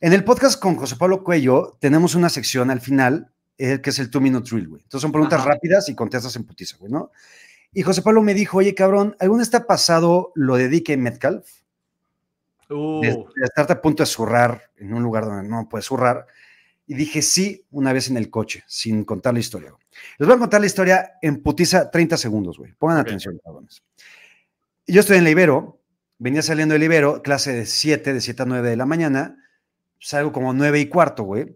[0.00, 3.98] En el podcast con José Pablo Cuello tenemos una sección al final eh, que es
[4.00, 4.82] el two minute drill, güey.
[4.82, 5.50] Entonces son preguntas Ajá.
[5.50, 7.12] rápidas y contestas en putiza, güey, ¿no?
[7.72, 10.96] Y José Pablo me dijo, oye, cabrón, ¿alguna vez te ha pasado lo de DK
[10.96, 11.48] Metcalf?
[12.70, 16.26] Uh, de, de estarte a punto de zurrar en un lugar donde no puedes zurrar.
[16.86, 19.70] Y dije sí una vez en el coche, sin contar la historia.
[19.70, 19.82] güey.
[20.18, 22.72] Les voy a contar la historia en putiza 30 segundos, güey.
[22.74, 23.82] Pongan atención, cabrones.
[24.86, 25.80] Yo estoy en la Ibero,
[26.18, 29.36] venía saliendo del Ibero, clase de 7, de 7 a 9 de la mañana,
[29.98, 31.54] salgo como 9 y cuarto, güey.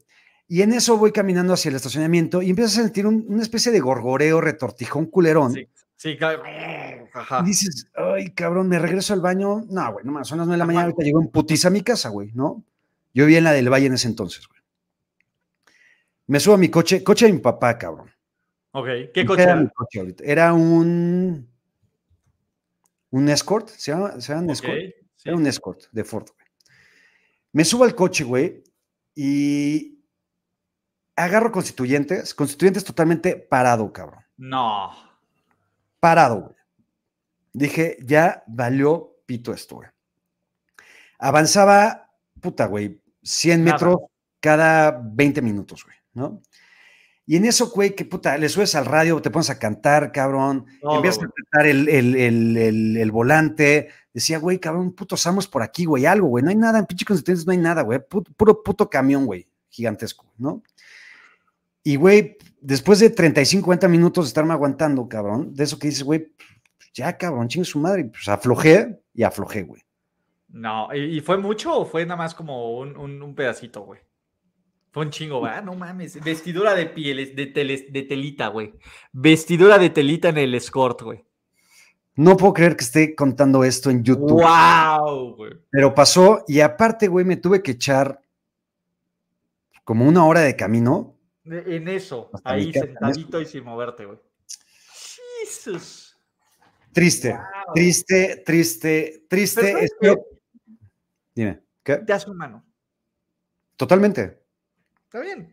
[0.51, 3.71] Y en eso voy caminando hacia el estacionamiento y empiezo a sentir un- una especie
[3.71, 5.53] de gorgoreo, retortijón culerón.
[5.53, 6.17] sí, sí,
[7.13, 7.41] ajá.
[7.43, 9.67] Y dices, ay, cabrón, me regreso al baño.
[9.69, 11.71] No, güey, no más, son las 9 de la mañana, ahorita llego en putiza a
[11.71, 12.65] mi casa, güey, ¿no?
[13.13, 14.58] Yo vivía en la del Valle en ese entonces, güey.
[16.29, 18.11] Me subo a mi coche, coche de mi papá, cabrón.
[18.73, 19.61] Ok, ¿qué ¿Qué coche era era?
[19.61, 20.25] mi coche ahorita?
[20.25, 21.49] Era un.
[23.11, 24.75] Un Escort, ¿se llama, ¿se llama Escort?
[25.17, 25.29] sí.
[25.29, 26.47] Era un Escort de Ford, güey.
[27.53, 28.63] Me subo al coche, güey,
[29.15, 30.05] y
[31.17, 34.93] agarro constituyentes, constituyentes totalmente parado, cabrón No.
[35.99, 36.57] parado, güey.
[37.55, 39.89] Dije, ya valió pito esto, güey.
[41.19, 43.73] Avanzaba, puta, güey, 100 Nada.
[43.73, 43.97] metros
[44.41, 46.41] cada 20 minutos, güey, ¿no?
[47.27, 50.65] Y en eso, güey, que puta, le subes al radio, te pones a cantar, cabrón,
[50.81, 53.89] Todo, empiezas a apretar el, el, el, el- volante.
[54.15, 56.43] Decía, güey, cabrón, puto Samos por aquí, güey, algo, güey.
[56.43, 57.05] No hay nada, en pinche
[57.45, 57.99] no hay nada, güey.
[57.99, 60.63] Pu- Puro puto camión, güey, gigantesco, ¿no?
[61.85, 66.05] Y, güey, después de 35, 40 minutos de estarme aguantando, cabrón, de eso que dices,
[66.05, 66.33] güey,
[66.95, 68.07] ya, cabrón, chingue su madre.
[68.07, 69.83] Pues aflojé y aflojé, güey.
[70.49, 74.01] No, ¿y y fue mucho o fue nada más como un, un- un pedacito, güey?
[74.91, 75.63] Fue un chingo, ¿verdad?
[75.63, 76.23] No mames.
[76.23, 78.75] Vestidura de pieles, de, teles- de telita, güey.
[79.13, 81.25] Vestidura de telita en el escort, güey.
[82.17, 84.43] No puedo creer que esté contando esto en YouTube.
[84.43, 85.53] ¡Wow, güey!
[85.71, 88.21] Pero pasó y aparte, güey, me tuve que echar
[89.85, 91.17] como una hora de camino.
[91.45, 94.19] De- En eso, ahí casa, sentadito y sin moverte, güey.
[95.45, 96.17] Jesus.
[96.93, 97.75] Triste, Wow.
[97.75, 99.87] triste, triste, triste.
[101.35, 101.99] Dime, ¿qué?
[101.99, 102.65] Te hace humano.
[103.77, 104.38] Totalmente.
[105.09, 105.51] Está bien.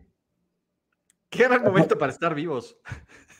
[1.29, 2.77] Qué gran momento para estar vivos.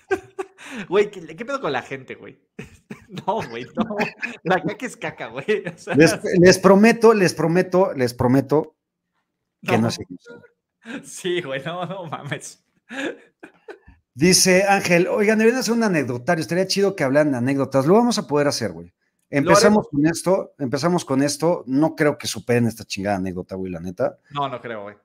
[0.90, 2.40] Güey, ¿qué, qué pedo con la gente, güey?
[3.08, 3.96] No, güey, no.
[4.44, 5.64] La caca es caca, güey.
[5.68, 8.76] O sea, Les, les prometo, les prometo, les prometo
[9.62, 9.88] que no, no.
[9.90, 10.42] es eso.
[11.04, 12.66] Sí, güey, no, no mames.
[14.14, 17.86] Dice Ángel, oigan, deberían hacer un anecdotario, estaría chido que hablaran de anécdotas.
[17.86, 18.94] Lo vamos a poder hacer, güey.
[19.30, 21.64] Empezamos con esto, empezamos con esto.
[21.68, 24.18] No creo que superen esta chingada anécdota, güey, la neta.
[24.32, 24.96] No, no creo, güey.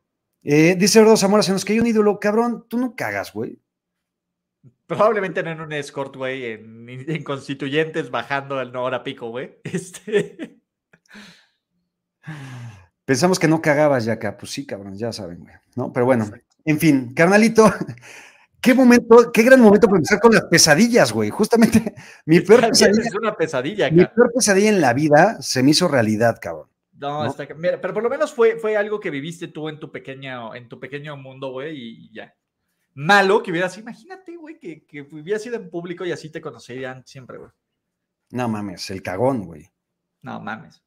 [0.42, 2.18] Eh, dice Ordo Zamora, se nos cayó un ídolo.
[2.18, 3.58] Cabrón, tú no cagas, güey.
[4.86, 9.58] Probablemente no en un escort, güey, en, en constituyentes bajando al no hora pico, güey.
[9.64, 10.58] Este.
[13.04, 14.36] Pensamos que no cagabas ya acá.
[14.36, 15.54] Pues sí, cabrón, ya saben, güey.
[15.74, 15.92] ¿No?
[15.92, 16.30] Pero bueno,
[16.64, 17.72] en fin, carnalito,
[18.60, 21.30] qué momento, qué gran momento para empezar con las pesadillas, güey.
[21.30, 21.94] Justamente
[22.26, 25.88] mi peor pesadilla, Es una pesadilla mi peor pesadilla en la vida se me hizo
[25.88, 26.68] realidad, cabrón.
[27.00, 27.30] No, ¿no?
[27.30, 30.54] está mira, pero por lo menos fue, fue algo que viviste tú en tu pequeño,
[30.54, 32.34] en tu pequeño mundo, güey, y ya.
[32.92, 37.06] Malo que hubieras, imagínate, güey, que, que hubiera sido en público y así te conocerían
[37.06, 37.50] siempre, güey.
[38.32, 39.70] No mames, el cagón, güey.
[40.20, 40.82] No mames.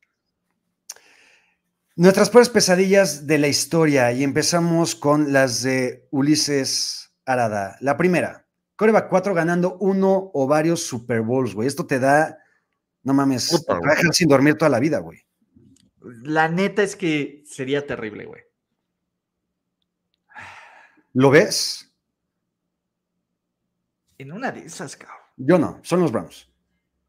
[1.96, 7.76] Nuestras peores pesadillas de la historia y empezamos con las de Ulises Arada.
[7.82, 11.68] La primera, Coreback 4 ganando uno o varios Super Bowls, güey.
[11.68, 12.38] Esto te da,
[13.02, 15.23] no mames, Puta, dejar sin dormir toda la vida, güey.
[16.04, 18.42] La neta es que sería terrible, güey.
[21.14, 21.92] ¿Lo ves?
[24.18, 25.18] En una de esas, cabrón.
[25.38, 26.50] Yo no, son los Browns.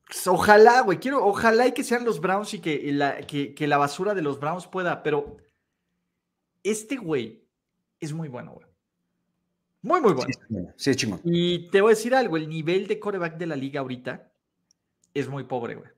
[0.07, 3.67] Pues, ojalá, güey, quiero, ojalá y que sean los Browns y que la, que, que
[3.67, 5.39] la basura de los Browns pueda, pero
[6.63, 7.45] este güey
[8.01, 8.67] es muy bueno, güey.
[9.83, 10.33] Muy, muy bueno.
[10.77, 11.21] Sí, es chingón.
[11.25, 14.33] Y te voy a decir algo, el nivel de coreback de la liga ahorita
[15.13, 15.91] es muy pobre, güey.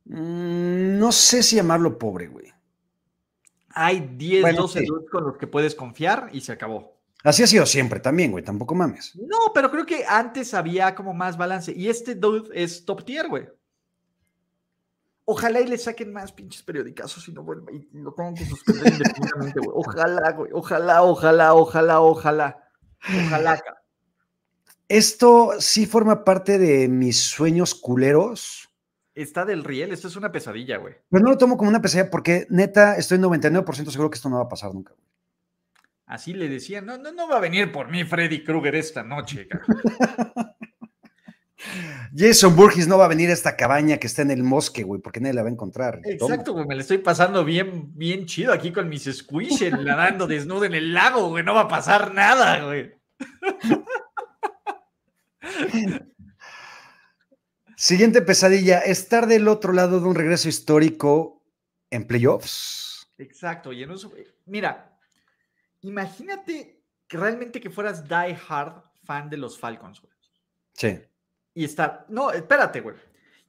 [0.11, 2.51] no sé si llamarlo pobre, güey.
[3.69, 6.99] Hay 10, 12 con los que puedes confiar y se acabó.
[7.23, 9.15] Así ha sido siempre también, güey, tampoco mames.
[9.15, 11.71] No, pero creo que antes había como más balance.
[11.71, 13.47] Y este dude es top tier, güey.
[15.23, 18.91] Ojalá y le saquen más pinches periodicazos y no vuelva y lo tengan que suspender
[18.91, 19.71] indefinidamente, güey.
[19.73, 20.51] Ojalá, güey.
[20.53, 22.69] Ojalá, ojalá, ojalá, ojalá.
[23.27, 23.63] Ojalá.
[24.89, 28.70] Esto sí forma parte de mis sueños culeros.
[29.13, 30.95] Está del riel, esto es una pesadilla, güey.
[31.09, 34.37] Pero no lo tomo como una pesadilla porque neta estoy 99% seguro que esto no
[34.37, 35.05] va a pasar nunca, güey.
[36.05, 39.47] Así le decían, no, no, no va a venir por mí Freddy Krueger esta noche.
[42.15, 45.01] Jason Burgess no va a venir a esta cabaña que está en el bosque, güey,
[45.01, 46.01] porque nadie la va a encontrar.
[46.03, 50.65] Exacto, güey, me la estoy pasando bien, bien chido aquí con mis squishes nadando desnudo
[50.65, 52.91] en el lago, güey, no va a pasar nada, güey.
[57.81, 61.41] Siguiente pesadilla, estar del otro lado de un regreso histórico
[61.89, 63.11] en playoffs.
[63.17, 64.13] Exacto, y en eso,
[64.45, 64.99] mira,
[65.81, 70.13] imagínate que realmente que fueras die hard fan de los Falcons, güey.
[70.73, 70.99] Sí
[71.53, 72.05] y estar.
[72.09, 72.95] No, espérate, güey.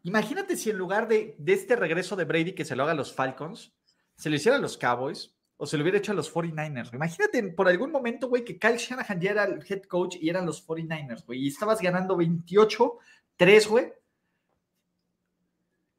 [0.05, 2.97] Imagínate si en lugar de, de, este regreso de Brady que se lo haga a
[2.97, 3.73] los Falcons,
[4.17, 6.93] se lo hiciera a los Cowboys o se lo hubiera hecho a los 49ers.
[6.93, 10.45] Imagínate por algún momento, güey, que Kyle Shanahan ya era el head coach y eran
[10.45, 13.93] los 49ers, güey, y estabas ganando 28-3, güey.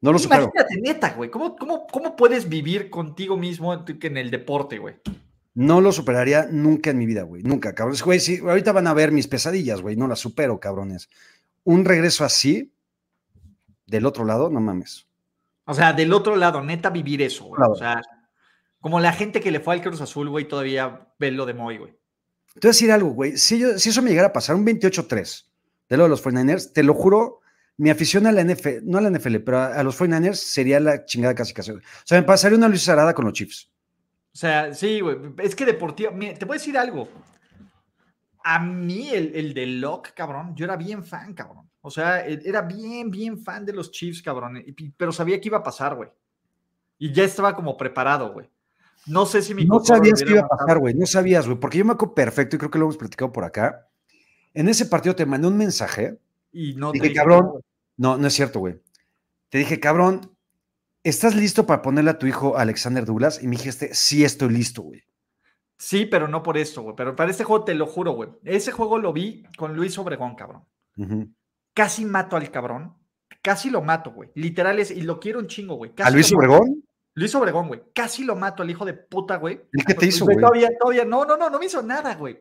[0.04, 0.52] No lo supero.
[0.54, 1.30] Imagínate, neta, güey.
[1.30, 4.96] ¿Cómo, cómo, ¿Cómo puedes vivir contigo mismo en el deporte, güey?
[5.54, 7.42] No lo superaría nunca en mi vida, güey.
[7.42, 8.02] Nunca, cabrones.
[8.02, 9.96] Güey, sí, ahorita van a ver mis pesadillas, güey.
[9.96, 11.08] No las supero, cabrones
[11.64, 12.72] un regreso así,
[13.86, 15.06] del otro lado, no mames.
[15.66, 17.60] O sea, del otro lado, neta vivir eso, güey.
[17.68, 18.00] O sea,
[18.80, 21.78] como la gente que le fue al Cruz Azul, güey, todavía ve lo de Moy,
[21.78, 21.92] güey.
[22.54, 23.36] Te voy a decir algo, güey.
[23.36, 25.46] Si, si eso me llegara a pasar, un 28-3
[25.88, 27.40] de lo de los 49ers, te lo juro,
[27.76, 31.04] mi afición a la NFL, no a la NFL, pero a, los 49ers sería la
[31.04, 31.72] chingada casi casi.
[31.72, 33.70] O sea, me pasaría una Luis Arada con los Chiefs.
[34.32, 35.16] O sea, sí, güey.
[35.38, 36.10] Es que deportivo.
[36.10, 37.08] Te voy a decir algo
[38.44, 41.68] a mí el, el de Locke, cabrón, yo era bien fan, cabrón.
[41.80, 44.62] O sea, e, era bien, bien fan de los Chiefs, cabrón.
[44.96, 46.10] Pero sabía que iba a pasar, güey.
[46.98, 48.48] Y ya estaba como preparado, güey.
[49.06, 49.64] No sé si mi...
[49.64, 50.94] No sabías que iba a pasar, güey.
[50.94, 51.58] No sabías, güey.
[51.58, 53.88] Porque yo me acuerdo perfecto y creo que lo hemos platicado por acá.
[54.52, 56.18] En ese partido te mandé un mensaje.
[56.54, 57.60] Y no dije, cabrón.
[57.96, 58.80] No, no es cierto, güey.
[59.50, 60.36] Te dije, cabrón,
[61.02, 63.42] ¿estás listo para ponerle a tu hijo Alexander Douglas?
[63.42, 65.02] Y me dijiste, sí estoy listo, güey.
[65.78, 66.94] Sí, pero no por esto, güey.
[66.96, 68.30] Pero para este juego te lo juro, güey.
[68.44, 70.64] Ese juego lo vi con Luis Obregón, cabrón.
[71.74, 72.96] Casi mato al cabrón.
[73.42, 74.30] Casi lo mato, güey.
[74.36, 75.92] Literal es, y lo quiero un chingo, güey.
[76.02, 76.84] ¿A Luis Obregón?
[77.14, 77.82] Luis Obregón, güey.
[77.92, 79.62] Casi lo mato al hijo de puta, güey.
[79.86, 80.36] qué te hizo, güey?
[80.36, 82.40] Todavía, todavía, no, no, no, no me hizo nada, güey.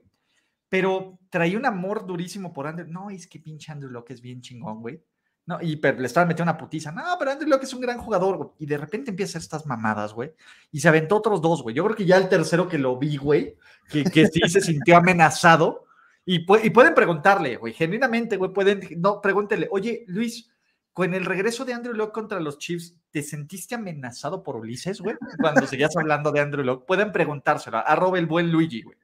[0.74, 2.88] Pero traía un amor durísimo por Andrew.
[2.90, 5.00] No, es que pinche Andrew Locke es bien chingón, güey.
[5.46, 6.92] No, y le estaban metiendo una putiza.
[6.92, 8.50] No, pero Andrew Locke es un gran jugador, güey.
[8.58, 10.34] Y de repente empieza a hacer estas mamadas, güey.
[10.72, 11.76] Y se aventó otros dos, güey.
[11.76, 13.56] Yo creo que ya el tercero que lo vi, güey,
[13.88, 15.86] que, sí se sintió amenazado.
[16.26, 20.50] Y, y pueden preguntarle, güey, genuinamente, güey, pueden, no, pregúntele, oye, Luis,
[20.92, 25.18] con el regreso de Andrew Locke contra los Chiefs, ¿te sentiste amenazado por Ulises, güey?
[25.40, 27.78] Cuando seguías hablando de Andrew Locke, pueden preguntárselo.
[27.78, 28.98] Arroba el buen Luigi, güey.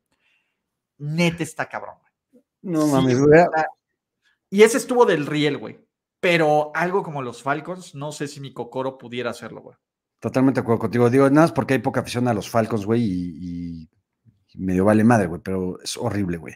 [1.00, 2.44] Nete está cabrón, güey.
[2.62, 3.42] No mames, güey.
[4.50, 5.80] Y ese estuvo del riel, güey.
[6.20, 9.78] Pero algo como los Falcons, no sé si mi Cocoro pudiera hacerlo, güey.
[10.20, 11.10] Totalmente de acuerdo contigo.
[11.10, 13.90] Digo, nada más porque hay poca afición a los Falcons, güey, y,
[14.56, 16.56] medio vale madre, güey, pero es horrible, güey.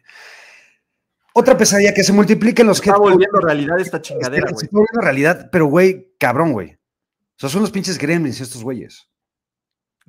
[1.33, 2.89] Otra pesadilla que se multipliquen los que.
[2.89, 4.59] Está volviendo realidad esta chingadera, güey.
[4.59, 6.73] Se está volviendo realidad, pero, güey, cabrón, güey.
[6.73, 9.09] O sea, son los pinches gremlins estos güeyes.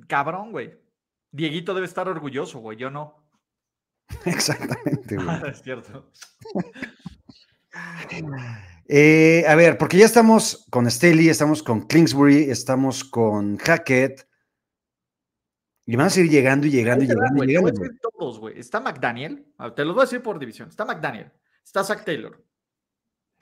[0.07, 0.77] Cabrón, güey.
[1.31, 2.77] Dieguito debe estar orgulloso, güey.
[2.77, 3.24] Yo no.
[4.25, 5.49] Exactamente, güey.
[5.49, 6.11] es cierto.
[8.87, 14.27] Eh, a ver, porque ya estamos con Staley, estamos con Kingsbury, estamos con Hackett.
[15.87, 17.43] Y van a seguir llegando y llegando y llegando.
[17.43, 17.73] y llegando
[18.17, 18.59] todos, güey.
[18.59, 20.69] Está McDaniel, ah, te los voy a decir por división.
[20.69, 21.31] Está McDaniel,
[21.63, 22.43] está Zach Taylor.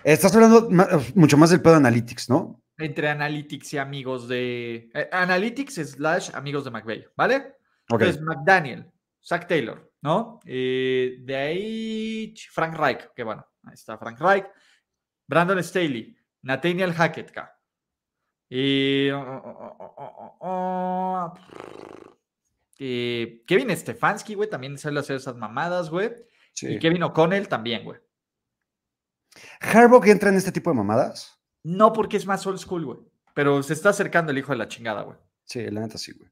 [0.03, 0.69] Estás hablando
[1.15, 2.61] mucho más del pedo de Analytics, ¿no?
[2.77, 4.89] Entre Analytics y amigos de.
[4.93, 7.55] Eh, analytics slash amigos de McVeigh, ¿vale?
[7.87, 8.91] Entonces, McDaniel,
[9.21, 10.41] Zach Taylor, ¿no?
[10.45, 14.45] Eh, de ahí Frank Reich, que bueno, ahí está Frank Reich.
[15.25, 17.33] Brandon Staley, Nathaniel Hackett.
[18.49, 19.09] Y,
[22.75, 26.11] que Kevin Stefanski, güey, también sale a hacer esas mamadas, güey.
[26.51, 26.73] Sí.
[26.73, 27.99] Y Kevin O'Connell también, güey.
[29.61, 31.41] ¿Harbaugh entra en este tipo de mamadas?
[31.63, 32.99] No porque es más old school, güey.
[33.33, 35.17] Pero se está acercando el hijo de la chingada, güey.
[35.45, 36.29] Sí, la neta sí, güey.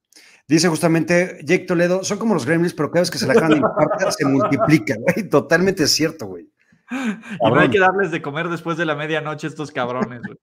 [0.48, 3.52] Dice justamente Jake Toledo, son como los gremlins, pero cada vez que se la acaban
[3.52, 5.30] de infartar, se multiplica, güey.
[5.30, 6.50] Totalmente cierto, güey.
[6.92, 10.38] Y no hay que darles de comer después de la medianoche a estos cabrones, güey.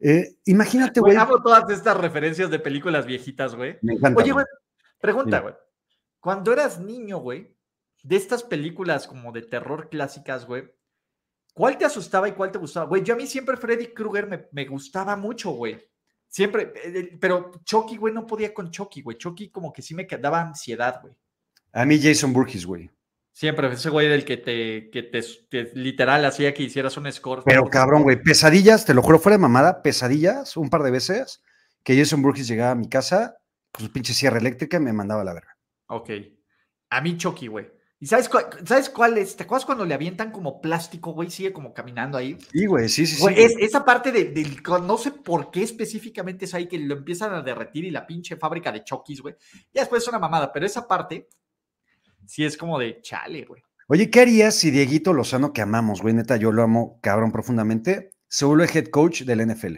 [0.00, 3.78] Eh, imagínate, Güey, amo todas estas referencias de películas viejitas, güey.
[3.82, 4.22] Me encanta.
[4.22, 4.46] Oye, güey.
[5.00, 5.54] pregunta, güey.
[6.20, 7.56] Cuando eras niño, güey,
[8.02, 10.70] de estas películas como de terror clásicas, güey,
[11.54, 12.86] ¿cuál te asustaba y cuál te gustaba?
[12.86, 15.78] Güey, yo a mí siempre Freddy Krueger me, me gustaba mucho, güey.
[16.28, 19.16] Siempre, eh, eh, pero Chucky, güey, no podía con Chucky, güey.
[19.16, 21.14] Chucky como que sí me daba ansiedad, güey.
[21.72, 22.90] A mí Jason Burgess, güey.
[23.32, 27.12] Siempre, ese güey era el que te, que te, te literal hacía que hicieras un
[27.12, 27.42] score.
[27.44, 31.42] Pero cabrón, güey, pesadillas, te lo juro, fuera de mamada, pesadillas, un par de veces,
[31.82, 33.36] que Jason Burgess llegaba a mi casa
[33.70, 35.56] con su pinche sierra eléctrica y me mandaba a la verga.
[35.88, 36.10] Ok.
[36.88, 37.70] A mí Chucky, güey.
[37.98, 39.36] ¿Y sabes cuál, sabes cuál es?
[39.36, 41.30] ¿Te acuerdas cuando le avientan como plástico, güey?
[41.30, 42.36] Sigue como caminando ahí.
[42.52, 43.22] Sí, güey, sí, sí, sí.
[43.22, 43.34] Güey.
[43.38, 47.40] esa parte de, del- no sé por qué específicamente es ahí que lo empiezan a
[47.42, 49.34] derretir y la pinche fábrica de Chokis, güey.
[49.72, 51.28] Ya después es una mamada, pero esa parte
[52.26, 53.62] sí es como de chale, güey.
[53.88, 58.10] Oye, ¿qué harías si Dieguito Lozano, que amamos, güey, neta, yo lo amo cabrón profundamente,
[58.28, 59.76] se vuelve head coach del NFL?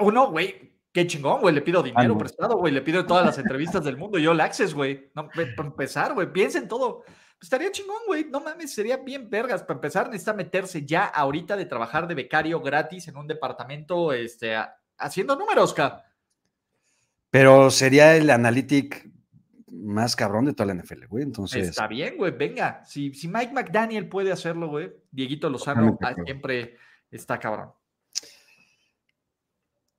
[0.00, 1.54] Uno, güey, qué chingón, güey.
[1.54, 2.72] Le pido dinero prestado, güey.
[2.72, 4.18] Le pido todas las entrevistas del mundo.
[4.18, 5.10] Yo el access, güey.
[5.14, 7.02] No, para empezar, güey, piensen todo.
[7.02, 8.24] Pues estaría chingón, güey.
[8.30, 9.62] No mames, sería bien vergas.
[9.62, 14.56] Para empezar, necesita meterse ya ahorita de trabajar de becario gratis en un departamento, este,
[14.96, 16.02] haciendo números, ca.
[17.28, 19.06] Pero sería el analytic
[19.70, 21.24] más cabrón de toda la NFL, güey.
[21.24, 22.82] Entonces, Está bien, güey, venga.
[22.86, 26.78] Si, si Mike McDaniel puede hacerlo, güey, Dieguito Lozano siempre
[27.10, 27.72] está cabrón.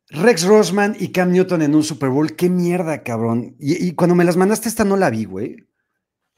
[0.10, 3.56] Rex Rosman y Cam Newton en un Super Bowl, qué mierda, cabrón.
[3.60, 5.68] Y, y cuando me las mandaste, esta no la vi, güey.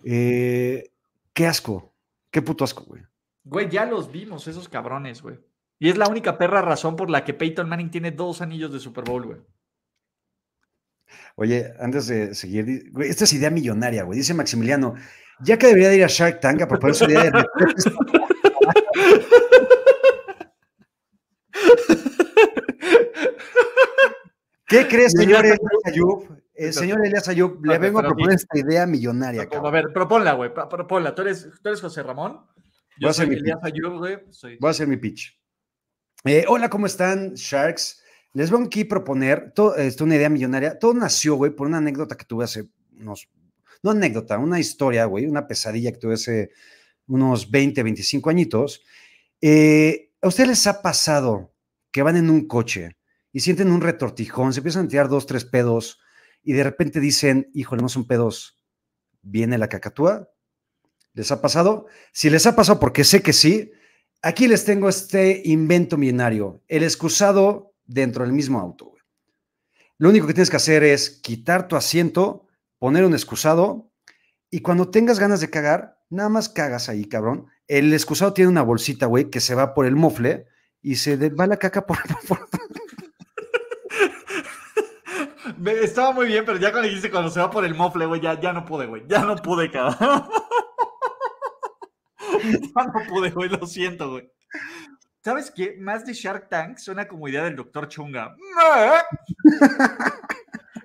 [0.04, 0.92] Eh,
[1.34, 1.94] qué asco,
[2.32, 3.04] qué puto asco, güey.
[3.44, 5.40] Güey, ya los vimos, esos cabrones, güey.
[5.78, 8.80] Y es la única perra razón por la que Peyton Manning tiene dos anillos de
[8.80, 9.40] Super Bowl, güey.
[11.36, 14.20] Oye, antes de seguir, güey, esta es idea millonaria, güey.
[14.20, 14.96] Dice Maximiliano,
[15.42, 17.32] ya que debería de ir a Shark Tank a proponer su idea de
[24.70, 26.38] ¿Qué crees, señor Elias Ayub?
[26.54, 29.72] Eh, señor Elias Ayub, le vengo a proponer esta idea millonaria, A cabrón.
[29.74, 31.16] ver, proponla, güey, pro- proponla.
[31.16, 32.34] ¿Tú eres, tú eres José Ramón.
[32.34, 34.18] Voy a Yo hacer soy mi Elías Ayub, güey.
[34.32, 34.58] Soy...
[34.60, 35.40] Voy a hacer mi pitch.
[36.26, 38.04] Eh, hola, ¿cómo están, Sharks?
[38.34, 40.78] Les aquí a proponer todo, esto, una idea millonaria.
[40.78, 42.66] Todo nació, güey, por una anécdota que tuve hace
[43.00, 43.30] unos.
[43.82, 46.52] No anécdota, una historia, güey, una pesadilla que tuve hace
[47.08, 48.84] unos 20, 25 añitos.
[49.40, 51.54] Eh, ¿A ustedes les ha pasado
[51.92, 52.98] que van en un coche
[53.32, 56.00] y sienten un retortijón, se empiezan a tirar dos, tres pedos
[56.44, 58.58] y de repente dicen, híjole, no son pedos,
[59.22, 60.30] viene la cacatúa?
[61.14, 61.88] ¿Les ha pasado?
[62.12, 63.72] Si les ha pasado, porque sé que sí,
[64.22, 68.94] aquí les tengo este invento millonario, el excusado dentro del mismo auto.
[69.98, 73.92] Lo único que tienes que hacer es quitar tu asiento, poner un excusado
[74.50, 77.48] y cuando tengas ganas de cagar, nada más cagas ahí, cabrón.
[77.68, 80.48] El excusado tiene una bolsita, güey, que se va por el mofle
[80.82, 82.69] y se va la caca por, por- Me-
[85.66, 88.40] Estaba muy bien, pero ya cuando dijiste cuando se va por el mofle, güey, ya,
[88.40, 89.04] ya no pude, güey.
[89.08, 90.30] Ya no pude, cabrón.
[92.44, 94.32] ya no pude, güey, lo siento, güey.
[95.24, 95.76] ¿Sabes qué?
[95.78, 98.36] Más de Shark Tank suena como idea del doctor Chunga.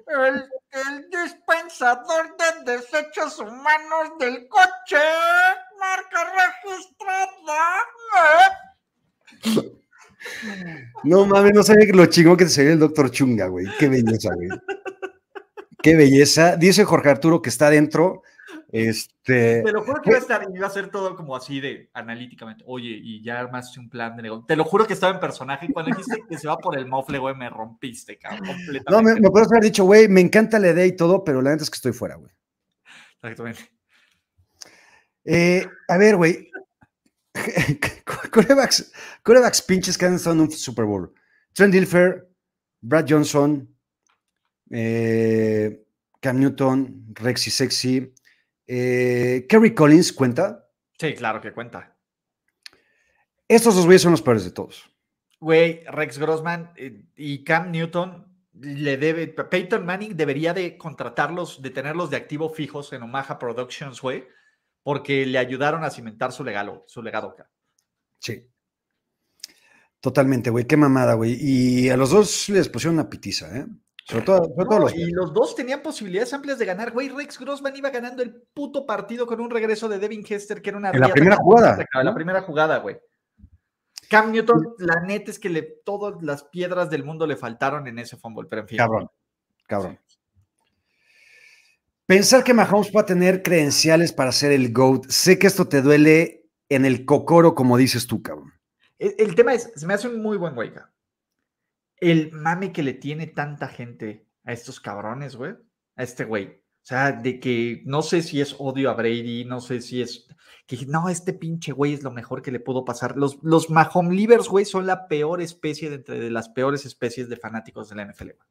[0.07, 5.03] El, el dispensador de desechos humanos del coche.
[5.79, 7.85] Marca registrada.
[11.05, 13.67] No mames, no sabía lo chingón que te salió el doctor Chunga, güey.
[13.79, 14.49] Qué belleza, güey.
[15.83, 16.57] Qué belleza.
[16.57, 18.23] Dice Jorge Arturo que está adentro.
[18.73, 19.63] Este.
[19.63, 22.65] Te lo juro que iba a estar, iba a ser todo como así de analíticamente.
[22.67, 24.47] Oye, y ya armaste un plan de negocio.
[24.47, 26.87] Te lo juro que estaba en personaje y cuando dijiste que se va por el
[26.87, 28.91] mofle, güey, me rompiste, cabrón, completamente.
[28.91, 31.51] No, me, me puedes haber dicho, güey, me encanta la idea y todo, pero la
[31.51, 32.33] neta es que estoy fuera, güey.
[33.23, 33.71] Exactamente.
[35.25, 36.51] Eh, a ver, güey.
[38.31, 41.13] Corebacks, corebacks pinches que han estado en un Super Bowl.
[41.53, 42.29] Trent Dilfer,
[42.81, 43.69] Brad Johnson,
[44.71, 45.85] eh,
[46.21, 48.15] Cam Newton, Rexy Sexy.
[48.67, 50.69] Eh, Kerry Collins cuenta.
[50.99, 51.97] Sí, claro que cuenta.
[53.47, 54.91] Estos dos güeyes son los peores de todos.
[55.39, 58.27] Güey, Rex Grossman eh, y Cam Newton
[58.61, 64.01] le debe, Peyton Manning debería de contratarlos, de tenerlos de activo fijos en Omaha Productions,
[64.01, 64.27] güey,
[64.85, 67.51] porque le ayudaron a cimentar su legado, su legado acá.
[68.21, 68.49] Sí.
[69.99, 70.67] Totalmente, güey.
[70.67, 71.37] Qué mamada, güey.
[71.41, 73.67] Y a los dos les pusieron una pitiza, ¿eh?
[74.07, 74.95] Sobre todo, sobre todo No, los.
[74.95, 76.93] y los dos tenían posibilidades amplias de ganar.
[76.93, 80.69] Güey, Rex Grossman iba ganando el puto partido con un regreso de Devin Hester, que
[80.69, 80.91] era una.
[80.91, 82.15] En la primera jugada, La ¿no?
[82.15, 82.99] primera jugada, güey.
[84.11, 87.99] Cam Newton, la neta es que le, todas las piedras del mundo le faltaron en
[87.99, 88.77] ese fumble, pero en fin.
[88.77, 89.09] Cabrón,
[89.67, 89.99] cabrón.
[92.07, 95.81] Pensar que Mahomes va a tener credenciales para ser el GOAT, sé que esto te
[95.81, 98.53] duele en el cocoro, como dices tú, cabrón.
[98.99, 100.73] El, tema es, se me hace un muy buen güey.
[100.73, 100.91] cabrón.
[101.97, 105.55] El mame que le tiene tanta gente a estos cabrones, güey.
[105.97, 106.47] A este güey.
[106.49, 110.29] O sea, de que no sé si es odio a Brady, no sé si es.
[110.67, 113.17] Que no, este pinche güey es lo mejor que le pudo pasar.
[113.17, 117.89] Los, los Mahomes güey, son la peor especie de entre las peores especies de fanáticos
[117.89, 118.25] de la NFL.
[118.25, 118.49] güey.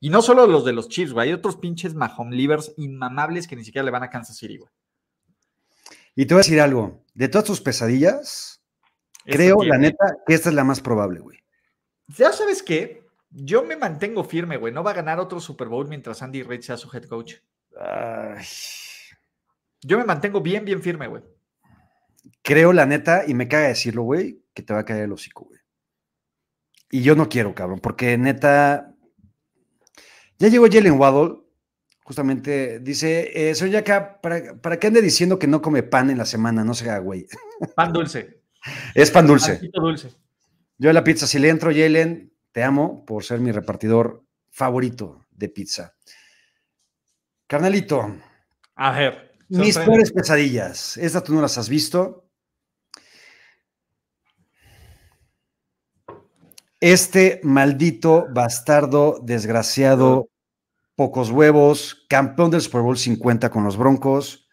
[0.00, 1.28] Y no solo los de los Chiefs, güey.
[1.28, 4.70] Hay otros pinches Mahomes inmamables que ni siquiera le van a Kansas City, güey.
[6.14, 8.62] Y te voy a decir algo, de todas tus pesadillas,
[9.24, 11.38] Esta creo, la neta, que esta es la más probable, güey.
[12.08, 14.72] Ya sabes qué, yo me mantengo firme, güey.
[14.72, 17.34] No va a ganar otro Super Bowl mientras Andy Reid sea su head coach.
[17.78, 18.44] Ay,
[19.82, 21.22] Yo me mantengo bien, bien firme, güey.
[22.42, 25.44] creo, la neta, y me caga decirlo, güey, que te va a caer el hocico,
[25.44, 25.60] güey.
[26.90, 28.95] Y yo no quiero, cabrón, porque neta,
[30.38, 31.36] ya llegó Jalen Waddle,
[32.04, 36.18] justamente, dice, eh, soy acá, para, para que ande diciendo que no come pan en
[36.18, 37.26] la semana, no sea güey.
[37.76, 38.42] Pan dulce.
[38.94, 39.70] Es pan dulce.
[40.78, 45.26] Yo a la pizza, si le entro, Jalen, te amo por ser mi repartidor favorito
[45.30, 45.94] de pizza.
[47.46, 48.16] Carnalito,
[48.74, 49.32] A ver.
[49.48, 50.96] mis peores pesadillas.
[50.96, 52.25] Esta tú no las has visto.
[56.80, 60.28] Este maldito bastardo, desgraciado,
[60.94, 64.48] pocos huevos, campeón del Super Bowl 50 con los Broncos,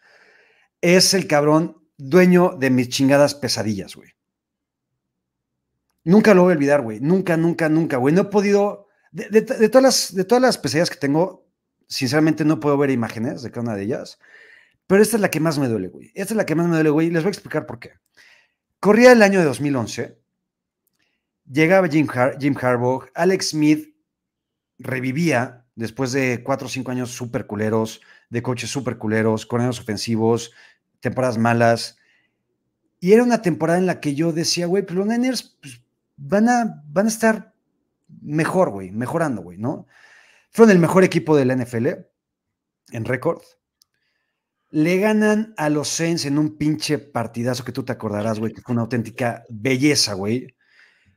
[0.81, 4.09] es el cabrón dueño de mis chingadas pesadillas, güey.
[6.05, 6.99] Nunca lo voy a olvidar, güey.
[6.99, 8.13] Nunca, nunca, nunca, güey.
[8.13, 8.87] No he podido.
[9.11, 11.47] De, de- de todas las, de todas las pesadillas que tengo,
[11.87, 14.19] sinceramente no puedo ver imágenes de cada una de ellas.
[14.87, 16.11] Pero esta es la que más me duele, güey.
[16.15, 17.09] Esta es la que más me duele, güey.
[17.09, 17.91] Les voy a explicar por qué.
[18.81, 20.19] Corría el año de 2011.
[21.51, 22.07] Llegaba Jim,
[22.39, 23.05] Jim Harbaugh.
[23.13, 23.95] Alex Smith
[24.79, 30.51] revivía después de cuatro o cinco años súper culeros, de coches súper culeros, corredores ofensivos,
[30.99, 31.97] temporadas malas.
[32.99, 35.81] Y era una temporada en la que yo decía, güey, pues los Niners pues,
[36.15, 37.53] van, a, van a estar
[38.21, 39.87] mejor, güey, mejorando, güey, ¿no?
[40.51, 41.87] Fueron el mejor equipo de la NFL
[42.91, 43.41] en récord.
[44.69, 48.61] Le ganan a los Saints en un pinche partidazo que tú te acordarás, güey, que
[48.61, 50.55] fue una auténtica belleza, güey.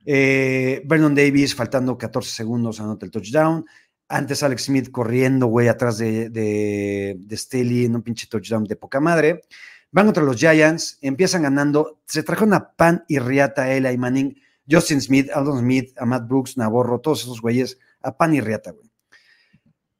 [0.09, 3.67] Eh, Vernon Davis, faltando 14 segundos, anota el touchdown.
[4.09, 9.01] Antes Alex Smith corriendo, güey, atrás de, de, Staley en un pinche touchdown de poca
[9.01, 9.43] madre.
[9.91, 12.01] Van contra los Giants, empiezan ganando.
[12.07, 14.41] Se trajeron a Pan y Riata, Eli Manning,
[14.71, 18.71] Justin Smith, Aldon Smith, a Matt Brooks, Navarro, todos esos güeyes, a Pan y Riata,
[18.71, 18.89] güey.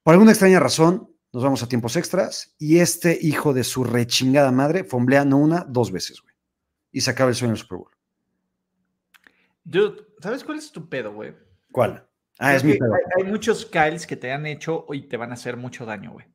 [0.05, 4.53] Por alguna extraña razón, nos vamos a tiempos extras y este hijo de su rechingada
[4.53, 6.35] madre fomblea no una, dos veces, güey.
[6.93, 7.96] Y se acaba el sueño del Super Bowl.
[9.69, 11.35] Dude, ¿sabes cuál es tu pedo, güey?
[11.73, 12.09] ¿Cuál?
[12.39, 12.95] Ah, Es es mi pedo.
[12.95, 16.13] hay, hay muchos Kyles que te han hecho y te van a hacer mucho daño,
[16.13, 16.27] güey.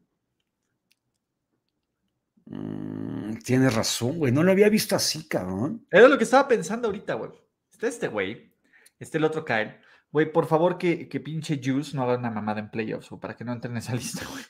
[2.45, 4.31] Mm, tienes razón, güey.
[4.31, 5.85] No lo había visto así, cabrón.
[5.91, 7.31] Era lo que estaba pensando ahorita, güey.
[7.71, 8.53] Está este güey,
[8.99, 9.77] está el otro Kyle.
[10.11, 13.35] Güey, por favor que, que pinche Juice no haga una mamada en playoffs, o para
[13.35, 14.43] que no entre en esa lista, güey.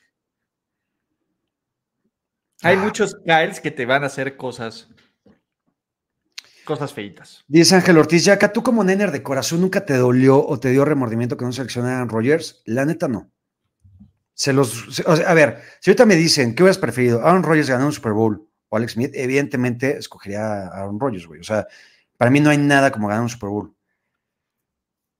[2.63, 2.83] Hay Ah.
[2.83, 4.89] muchos Kyles que te van a hacer cosas,
[6.65, 7.43] cosas feitas.
[7.47, 10.85] Dice Ángel Ortiz, Yaca, tú como nener de corazón nunca te dolió o te dio
[10.85, 12.61] remordimiento que no seleccionaran Rogers.
[12.65, 13.31] La neta no.
[14.33, 17.21] Se los, a ver, si ahorita me dicen, ¿qué hubieras preferido?
[17.25, 19.11] ¿Aaron Rodgers ganó un Super Bowl o Alex Smith?
[19.13, 21.39] Evidentemente escogería a Aaron Rodgers, güey.
[21.39, 21.67] O sea,
[22.17, 23.75] para mí no hay nada como ganar un Super Bowl.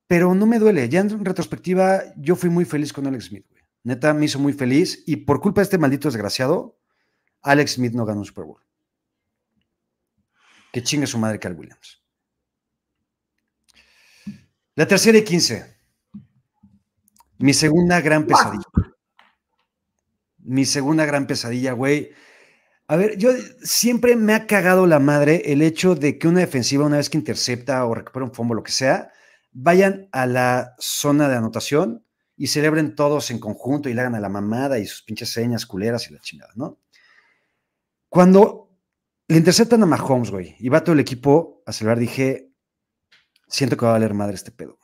[0.08, 0.88] Pero no me duele.
[0.88, 3.62] Ya en retrospectiva, yo fui muy feliz con Alex Smith, güey.
[3.84, 6.78] Neta, me hizo muy feliz y por culpa de este maldito desgraciado,
[7.42, 8.60] Alex Smith no ganó un Super Bowl.
[10.72, 12.02] Que chingue su madre Cal Williams.
[14.74, 15.76] La tercera y quince.
[17.38, 18.64] Mi segunda gran pesadilla.
[20.38, 22.10] Mi segunda gran pesadilla, güey.
[22.88, 23.30] A ver, yo
[23.62, 27.18] siempre me ha cagado la madre el hecho de que una defensiva, una vez que
[27.18, 29.12] intercepta o recupera un fumble, lo que sea,
[29.52, 32.04] vayan a la zona de anotación
[32.36, 35.66] y celebren todos en conjunto y le hagan a la mamada y sus pinches señas
[35.66, 36.78] culeras y la chingada, ¿no?
[38.08, 38.61] Cuando
[39.32, 42.50] le interceptan a Mahomes, güey, y va todo el equipo a celebrar, dije,
[43.48, 44.78] siento que va a valer madre este pedo.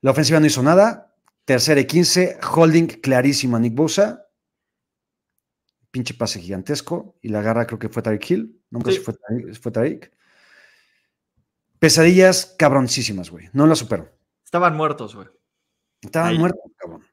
[0.00, 1.14] La ofensiva no hizo nada.
[1.44, 4.26] Tercera y 15, holding clarísimo a Nick Bosa.
[5.90, 7.16] Pinche pase gigantesco.
[7.22, 8.62] Y la agarra, creo que fue Tariq Hill.
[8.70, 8.92] No Sí.
[8.92, 9.14] si fue
[9.60, 10.10] fue Tariq.
[11.78, 13.48] Pesadillas cabroncísimas, güey.
[13.52, 14.10] No la supero.
[14.44, 15.28] Estaban muertos, güey.
[16.02, 16.38] Estaban Ahí.
[16.38, 17.04] muertos, cabrón.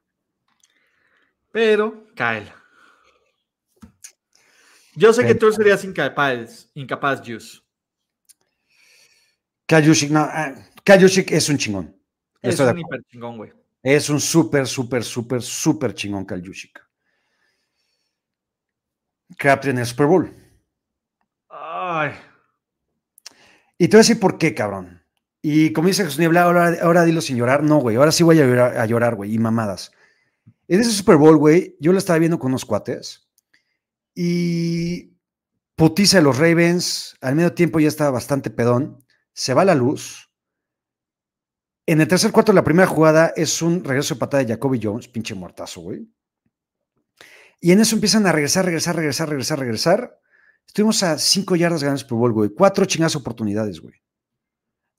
[1.52, 2.52] Pero, Kyle.
[4.96, 7.60] Yo sé que tú serías incapaz, incapaz, Juice.
[9.66, 11.96] Kajushik, no, ah, Kajushik es un chingón.
[12.42, 13.54] Es Estoy un hiper chingón, güey.
[13.82, 16.80] Es un súper, súper, súper, súper chingón Kajushik.
[19.38, 20.34] Crabtree en el Super Bowl.
[21.50, 22.12] Ay.
[23.78, 25.02] Y te voy a decir por qué, cabrón.
[25.42, 27.64] Y como dice Jesús Niebla, ahora, ahora dilo sin llorar.
[27.64, 27.96] No, güey.
[27.96, 29.34] Ahora sí voy a llorar, a llorar, güey.
[29.34, 29.92] Y mamadas.
[30.68, 33.28] En ese Super Bowl, güey, yo lo estaba viendo con unos cuates.
[34.16, 35.18] Y
[35.76, 37.18] putiza de los Ravens.
[37.22, 39.04] Al medio tiempo ya estaba bastante pedón.
[39.34, 40.30] Se va la luz.
[41.86, 45.10] En el tercer cuarto, la primera jugada es un regreso de patada de Jacoby Jones,
[45.10, 46.08] pinche muertazo, güey.
[47.60, 50.20] Y en eso empiezan a regresar, regresar, regresar, regresar, regresar.
[50.66, 52.50] Estuvimos a cinco yardas ganando el Super Bowl, güey.
[52.50, 53.96] Cuatro chingas oportunidades, güey.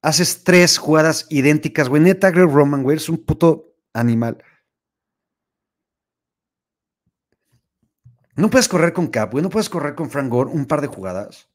[0.02, 2.02] Haces tres jugadas idénticas, güey.
[2.02, 4.42] Neta, Greg Roman, güey, es un puto animal.
[8.36, 9.42] No puedes correr con Cap, güey.
[9.42, 11.48] No puedes correr con Frank Gore un par de jugadas.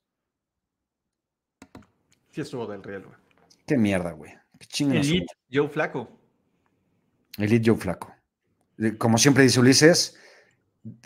[2.31, 3.17] Sí estuvo del real, güey.
[3.65, 4.33] Qué mierda, güey.
[4.59, 5.07] Qué chingados.
[5.07, 6.09] Elite, Joe Flaco.
[7.37, 8.13] Elite Joe Flaco.
[8.97, 10.17] Como siempre dice Ulises,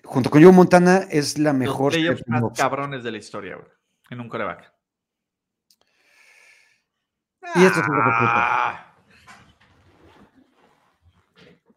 [0.03, 1.95] junto con Joe Montana es la mejor.
[1.95, 3.67] Los más cabrones de la historia, güey.
[4.09, 4.71] En un coreback.
[7.55, 7.99] Y esto es lo que.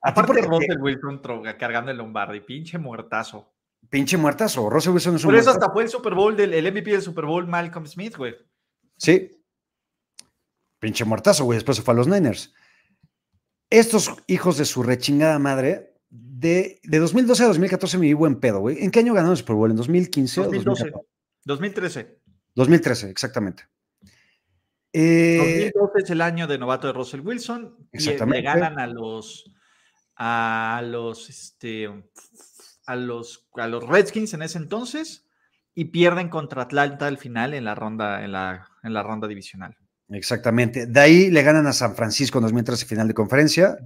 [0.03, 1.21] A ti Aparte, Russell Wilson
[1.59, 3.56] cargando el Lombardi, pinche muertazo.
[3.91, 4.68] Pinche muertazo.
[4.68, 5.64] Russell Wilson es un Por eso muertazo.
[5.64, 8.34] hasta fue el Super Bowl del el MVP del Super Bowl Malcolm Smith, güey.
[8.97, 9.30] Sí.
[10.78, 11.57] Pinche muertazo, güey.
[11.57, 12.53] Después se fue a los Niners.
[13.70, 18.61] Estos hijos de su rechingada madre, de, de 2012 a 2014 me vi buen pedo,
[18.61, 18.82] güey.
[18.84, 19.70] ¿En qué año ganaron el Super Bowl?
[19.70, 20.84] ¿En 2015 o 2012.
[20.84, 21.07] 2014?
[21.45, 22.20] 2013.
[22.55, 23.64] 2013, exactamente.
[24.93, 27.76] Eh, 2012 es el año de novato de Russell Wilson.
[27.93, 28.39] Y Exactamente.
[28.39, 29.51] le ganan a los
[30.18, 31.91] a los este
[32.87, 35.26] a los a los Redskins en ese entonces
[35.74, 39.76] y pierden contra Atlanta al final en la ronda en la, en la ronda divisional.
[40.09, 40.87] exactamente.
[40.87, 43.76] De ahí le ganan a San Francisco en 2013 final de conferencia.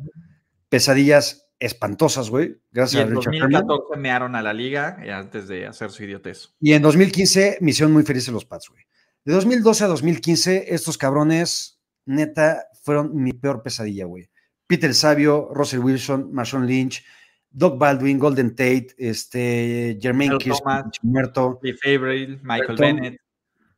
[0.69, 2.47] Pesadillas espantosas, güey.
[2.47, 3.51] Y Gracias a en Richard Sherman.
[3.51, 6.55] 2014 mearon a la liga antes de hacer su idiotez.
[6.61, 8.85] Y en 2015, misión muy feliz en los Pats, güey.
[9.25, 14.31] De 2012 a 2015, estos cabrones, neta, fueron mi peor pesadilla, güey.
[14.67, 17.05] Peter Sabio, Russell Wilson, Marshawn Lynch,
[17.51, 23.21] Doug Baldwin, Golden Tate, este, Jermaine Kirsten, muerto, Lee Favorite, Michael Bennett,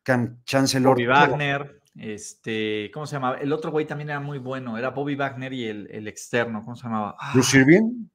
[0.03, 0.93] Cam Chancellor.
[0.95, 1.07] Bobby.
[1.07, 3.37] Wagner, este, ¿cómo se llamaba?
[3.37, 6.75] El otro güey también era muy bueno, era Bobby Wagner y el, el externo, ¿cómo
[6.75, 7.15] se llamaba?
[7.19, 8.07] Ah, Bruce Irving.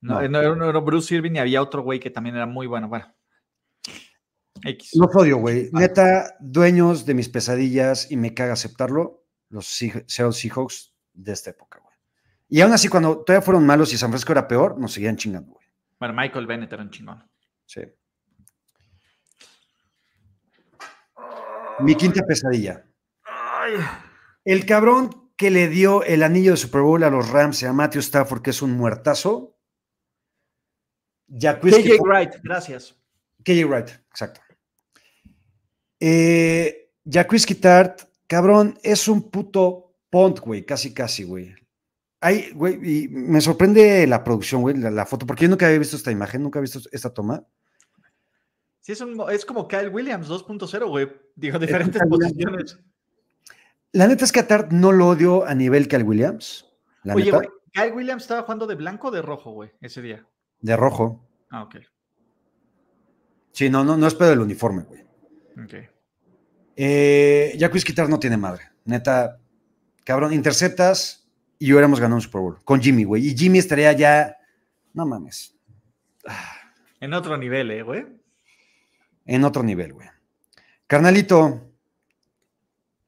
[0.00, 0.28] no, no.
[0.28, 2.88] no, era, no era Bruce Irving y había otro güey que también era muy bueno.
[2.88, 3.12] Bueno,
[4.62, 4.90] X.
[4.94, 5.70] Los odio, güey.
[5.72, 11.50] Neta, dueños de mis pesadillas y me caga aceptarlo, los Sea- Seattle Seahawks de esta
[11.50, 11.79] época.
[12.50, 15.52] Y aún así, cuando todavía fueron malos y San Francisco era peor, nos seguían chingando,
[15.52, 15.66] güey.
[16.00, 17.24] Bueno, Michael Bennett era un chingón.
[17.64, 17.82] Sí.
[21.78, 22.84] Mi quinta pesadilla.
[24.44, 27.72] El cabrón que le dio el anillo de Super Bowl a los Rams y a
[27.72, 29.56] Matthew Stafford, que es un muertazo.
[31.30, 32.96] KJ Wright, gracias.
[33.44, 34.40] KJ Wright, exacto.
[36.00, 36.90] Eh,
[37.60, 41.54] Tart, cabrón, es un puto pont, güey, casi, casi, güey.
[42.20, 45.78] Ay, güey, y me sorprende la producción, güey, la, la foto, porque yo nunca había
[45.78, 47.44] visto esta imagen, nunca había visto esta toma.
[48.80, 51.08] Sí, es, un- es como Kyle Williams 2.0, güey.
[51.34, 52.78] Digo, diferentes Kyle posiciones.
[53.92, 56.66] La neta es que a Tart no lo odio a nivel al Williams.
[57.04, 60.02] La Oye, neta, güey, Kyle Williams estaba jugando de blanco o de rojo, güey, ese
[60.02, 60.26] día.
[60.60, 61.26] de rojo.
[61.50, 61.76] Ah, ok.
[63.52, 65.00] Sí, no, no, no es pedo del uniforme, güey.
[65.64, 65.74] Ok.
[66.76, 67.54] Eh,
[68.08, 68.62] no tiene madre.
[68.84, 69.38] Neta,
[70.04, 71.19] cabrón, interceptas
[71.60, 73.28] y hubiéramos ganado un Super Bowl con Jimmy, güey.
[73.28, 74.36] Y Jimmy estaría ya,
[74.94, 75.54] no mames,
[77.00, 78.06] En otro nivel, eh, güey.
[79.26, 80.08] en otro nivel, güey.
[80.86, 81.70] Carnalito,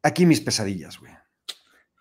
[0.02, 1.12] aquí mis pesadillas, güey.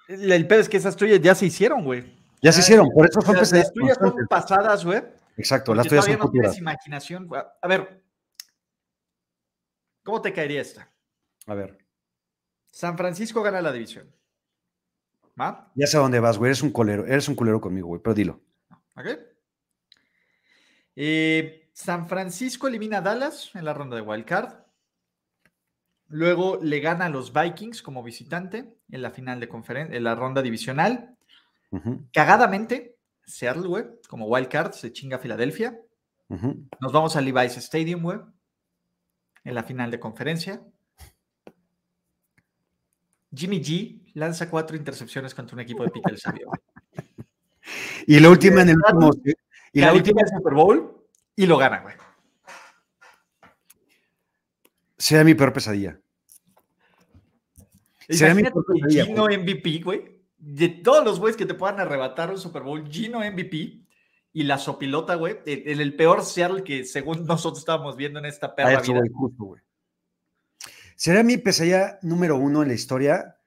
[0.07, 2.19] El, el pedo es que esas tuyas ya se hicieron, güey.
[2.41, 3.67] Ya se hicieron, por eso son Las, pesadillas.
[3.67, 5.01] las tuyas son pasadas, güey.
[5.37, 6.57] Exacto, las tuyas todavía son no tienes futuras.
[6.59, 7.27] imaginación.
[7.27, 7.41] güey.
[7.61, 8.03] A ver,
[10.03, 10.91] ¿cómo te caería esta?
[11.47, 11.77] A ver,
[12.71, 14.13] San Francisco gana la división.
[15.39, 15.71] ¿Va?
[15.75, 16.49] ya sé a dónde vas, güey.
[16.49, 18.41] Eres un colero, eres un culero conmigo, güey, pero dilo.
[18.95, 19.07] ¿Ok?
[20.95, 24.53] Eh, San Francisco elimina a Dallas en la ronda de Wild Card.
[26.09, 30.15] Luego le gana a los Vikings como visitante en la final de conferencia, en la
[30.15, 31.17] ronda divisional.
[32.11, 35.79] Cagadamente, Seattle, güey, como Wild Card, se chinga a Filadelfia.
[36.27, 38.19] Nos vamos al Levi's Stadium, güey,
[39.45, 40.61] en la final de conferencia.
[43.33, 46.49] Jimmy G lanza cuatro intercepciones contra un equipo de Peter Sabio.
[48.07, 49.11] Y la última en el último.
[49.71, 51.05] Y la última Super Bowl
[51.35, 51.95] y lo gana, güey.
[54.97, 55.99] Será mi peor pesadilla.
[58.09, 59.05] Será mi peor pesadilla.
[59.05, 60.21] Gino MVP, güey.
[60.37, 63.81] De todos los güeyes que te puedan arrebatar un Super Bowl, Gino MVP
[64.33, 68.55] y la sopilota, güey, en el peor Seattle que según nosotros estábamos viendo en esta
[68.55, 69.01] perra vida.
[70.95, 73.37] Será mi pesadilla número uno en la historia.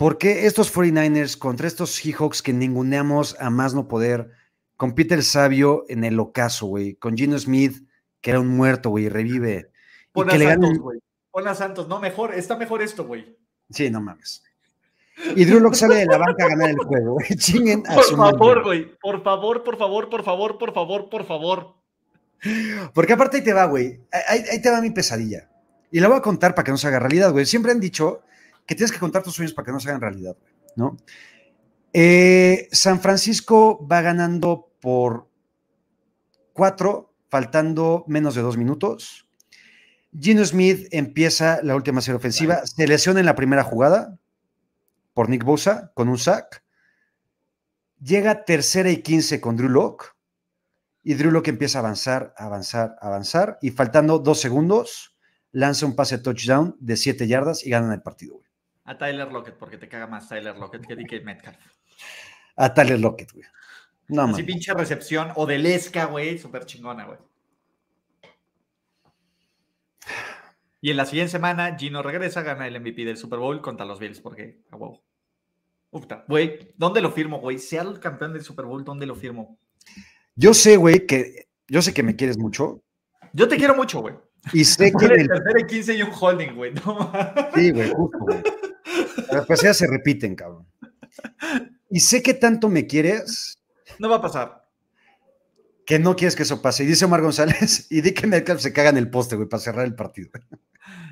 [0.00, 4.30] Porque estos 49ers contra estos Seahawks que ninguneamos a más no poder,
[4.78, 7.86] con Peter Sabio en el ocaso, güey, con Gino Smith,
[8.22, 9.70] que era un muerto, güey, revive.
[10.12, 11.00] Pon a Santos, güey.
[11.30, 13.36] Pon a Santos, no, mejor, está mejor esto, güey.
[13.68, 14.42] Sí, no mames.
[15.36, 17.28] Y Drew Locke sale de la banca a ganar el juego, güey.
[17.36, 18.96] Chinguen a Por favor, güey.
[19.02, 21.74] Por favor, por favor, por favor, por favor, por favor.
[22.94, 24.00] Porque aparte ahí te va, güey.
[24.28, 25.50] Ahí, te va mi pesadilla.
[25.90, 27.44] Y la voy a contar para que no se haga realidad, güey.
[27.44, 28.22] Siempre han dicho
[28.70, 30.36] que tienes que contar tus sueños para que no se hagan realidad.
[30.76, 30.96] ¿No?
[31.92, 35.28] Eh, San Francisco va ganando por
[36.52, 39.28] cuatro, faltando menos de dos minutos.
[40.16, 44.20] Gino Smith empieza la última serie ofensiva, se lesiona en la primera jugada,
[45.14, 46.62] por Nick Bosa con un sack.
[48.00, 50.06] Llega tercera y quince con Drew Locke.
[51.02, 53.58] Y Drew Locke empieza a avanzar, avanzar, avanzar.
[53.62, 55.16] Y faltando dos segundos,
[55.50, 58.40] lanza un pase touchdown de siete yardas y ganan el partido,
[58.84, 61.58] A Tyler Lockett, porque te caga más Tyler Lockett que DK Metcalf.
[62.56, 63.46] A Tyler Lockett, güey.
[64.08, 67.18] No, Así pinche recepción o de Lesca, güey, súper chingona, güey.
[70.80, 74.00] Y en la siguiente semana, Gino regresa, gana el MVP del Super Bowl contra los
[74.00, 75.02] Bills, porque, a huevo.
[76.26, 77.58] güey, ¿dónde lo firmo, güey?
[77.58, 79.58] Sea el campeón del Super Bowl, ¿dónde lo firmo?
[80.34, 82.82] Yo sé, güey, que yo sé que me quieres mucho.
[83.32, 84.14] Yo te quiero mucho, güey.
[84.52, 85.04] Y sé que.
[85.04, 86.72] el tercer 15 y un holding, güey.
[87.54, 88.42] sí, güey, justo, güey.
[89.32, 90.66] Las paseas se repiten, cabrón.
[91.88, 93.58] Y sé que tanto me quieres.
[93.98, 94.60] No va a pasar
[95.90, 96.84] que no quieres que eso pase.
[96.84, 99.60] Y dice Omar González, y di que Metcalf se caga en el poste, güey, para
[99.60, 100.30] cerrar el partido.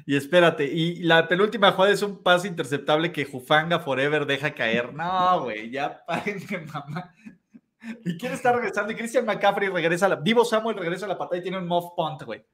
[0.07, 4.95] Y espérate, y la penúltima jugada es un pase interceptable que Jufanga Forever deja caer.
[4.95, 7.13] No, güey, ya párenme, mamá.
[8.05, 8.93] ¿Y quién está regresando?
[8.93, 10.17] Y Christian McCaffrey regresa a la.
[10.17, 12.47] Vivo Samuel regresa a la patada y tiene un muff punt, güey.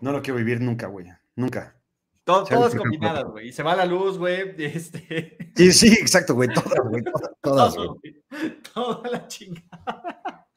[0.00, 1.06] No lo quiero vivir nunca, güey.
[1.36, 1.76] Nunca
[2.24, 3.48] todas combinadas, güey.
[3.48, 4.54] Y se va la luz, güey.
[4.58, 5.36] Este...
[5.54, 6.48] Sí, sí, exacto, güey.
[6.48, 7.04] Todas, güey.
[7.40, 8.62] Todas, güey.
[8.72, 10.48] Toda la chingada.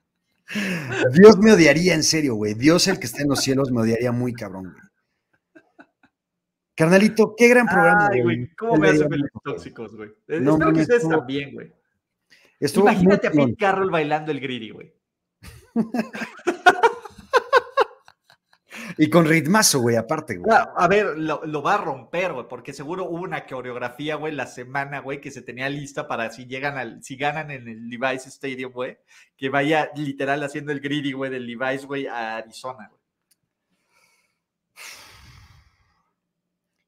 [1.13, 2.53] Dios me odiaría, en serio, güey.
[2.53, 4.87] Dios, el que está en los cielos, me odiaría muy cabrón, güey.
[6.73, 8.53] Carnalito, qué gran programa, güey.
[8.55, 10.11] ¿Cómo me hacen feliz tóxicos, güey?
[10.27, 11.73] No, Espero que ustedes también, güey.
[12.59, 14.93] Imagínate a Pete Carroll bailando el greedy, güey.
[18.97, 20.57] Y con ritmazo, güey, aparte, güey.
[20.75, 24.99] A ver, lo, va a romper, güey, porque seguro hubo una coreografía, güey, la semana,
[24.99, 28.71] güey, que se tenía lista para si llegan al, si ganan en el Levi's Stadium,
[28.71, 28.97] güey,
[29.35, 33.01] que vaya literal haciendo el greedy, güey, del Levi's, güey, a Arizona, güey.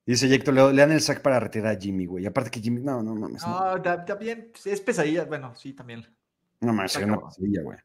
[0.09, 2.25] Dice Jecto, le, dan el sack para retirar a Jimmy, güey.
[2.25, 3.45] Aparte que Jimmy, no, no mames.
[3.45, 4.05] No, no.
[4.05, 6.03] también es pesadilla, bueno, sí, también.
[6.61, 7.77] No mames, es una pesadilla, güey.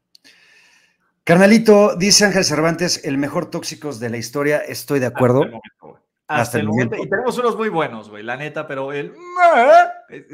[1.25, 5.41] Carnalito, dice Ángel Cervantes, el mejor tóxicos de la historia, estoy de acuerdo.
[6.27, 9.11] Hasta el momento, Y tenemos unos muy buenos, güey, la neta, pero el...
[10.07, 10.25] Que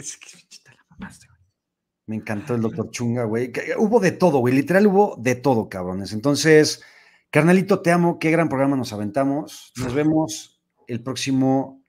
[2.07, 3.53] Me encantó el doctor Chunga, güey.
[3.77, 6.11] Hubo de todo, güey, literal hubo de todo, cabrones.
[6.11, 6.83] Entonces,
[7.29, 9.71] carnalito, te amo, qué gran programa nos aventamos.
[9.77, 11.85] Nos vemos el próximo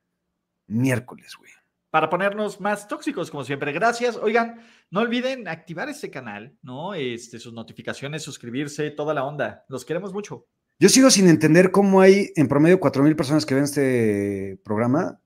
[0.68, 1.50] miércoles, güey
[1.92, 3.70] para ponernos más tóxicos, como siempre.
[3.70, 4.16] Gracias.
[4.16, 6.94] Oigan, no olviden activar este canal, ¿no?
[6.94, 9.66] Este, sus notificaciones, suscribirse, toda la onda.
[9.68, 10.46] Los queremos mucho.
[10.78, 15.20] Yo sigo sin entender cómo hay en promedio 4 mil personas que ven este programa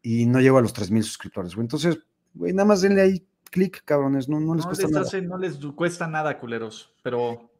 [0.00, 1.64] y no llego a los 3 mil suscriptores, güey.
[1.64, 1.98] Entonces,
[2.34, 4.28] güey, nada más denle ahí clic, cabrones.
[4.28, 5.20] No, les cuesta nada.
[5.22, 7.50] no les cuesta nada, culeros, pero.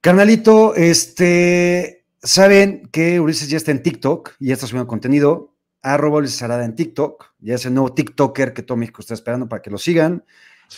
[0.00, 2.04] Canalito, este.
[2.20, 5.55] Saben que Ulises ya está en TikTok y ya está subiendo contenido
[5.94, 9.62] arroba Luis en TikTok, ya es el nuevo TikToker que todo México está esperando para
[9.62, 10.24] que lo sigan.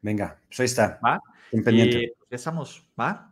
[0.00, 1.00] Venga, pues ahí está.
[1.04, 1.20] ¿Va?
[1.52, 3.31] Y estamos, ¿va?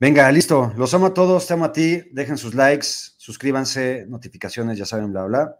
[0.00, 0.72] Venga, listo.
[0.78, 2.02] Los amo a todos, te amo a ti.
[2.12, 2.86] Dejen sus likes,
[3.18, 5.56] suscríbanse, notificaciones, ya saben, bla, bla.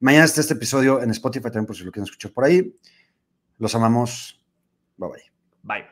[0.00, 2.74] Mañana está este episodio en Spotify también por si lo quieren escuchar por ahí.
[3.58, 4.42] Los amamos.
[4.96, 5.22] Bye bye.
[5.62, 5.91] Bye.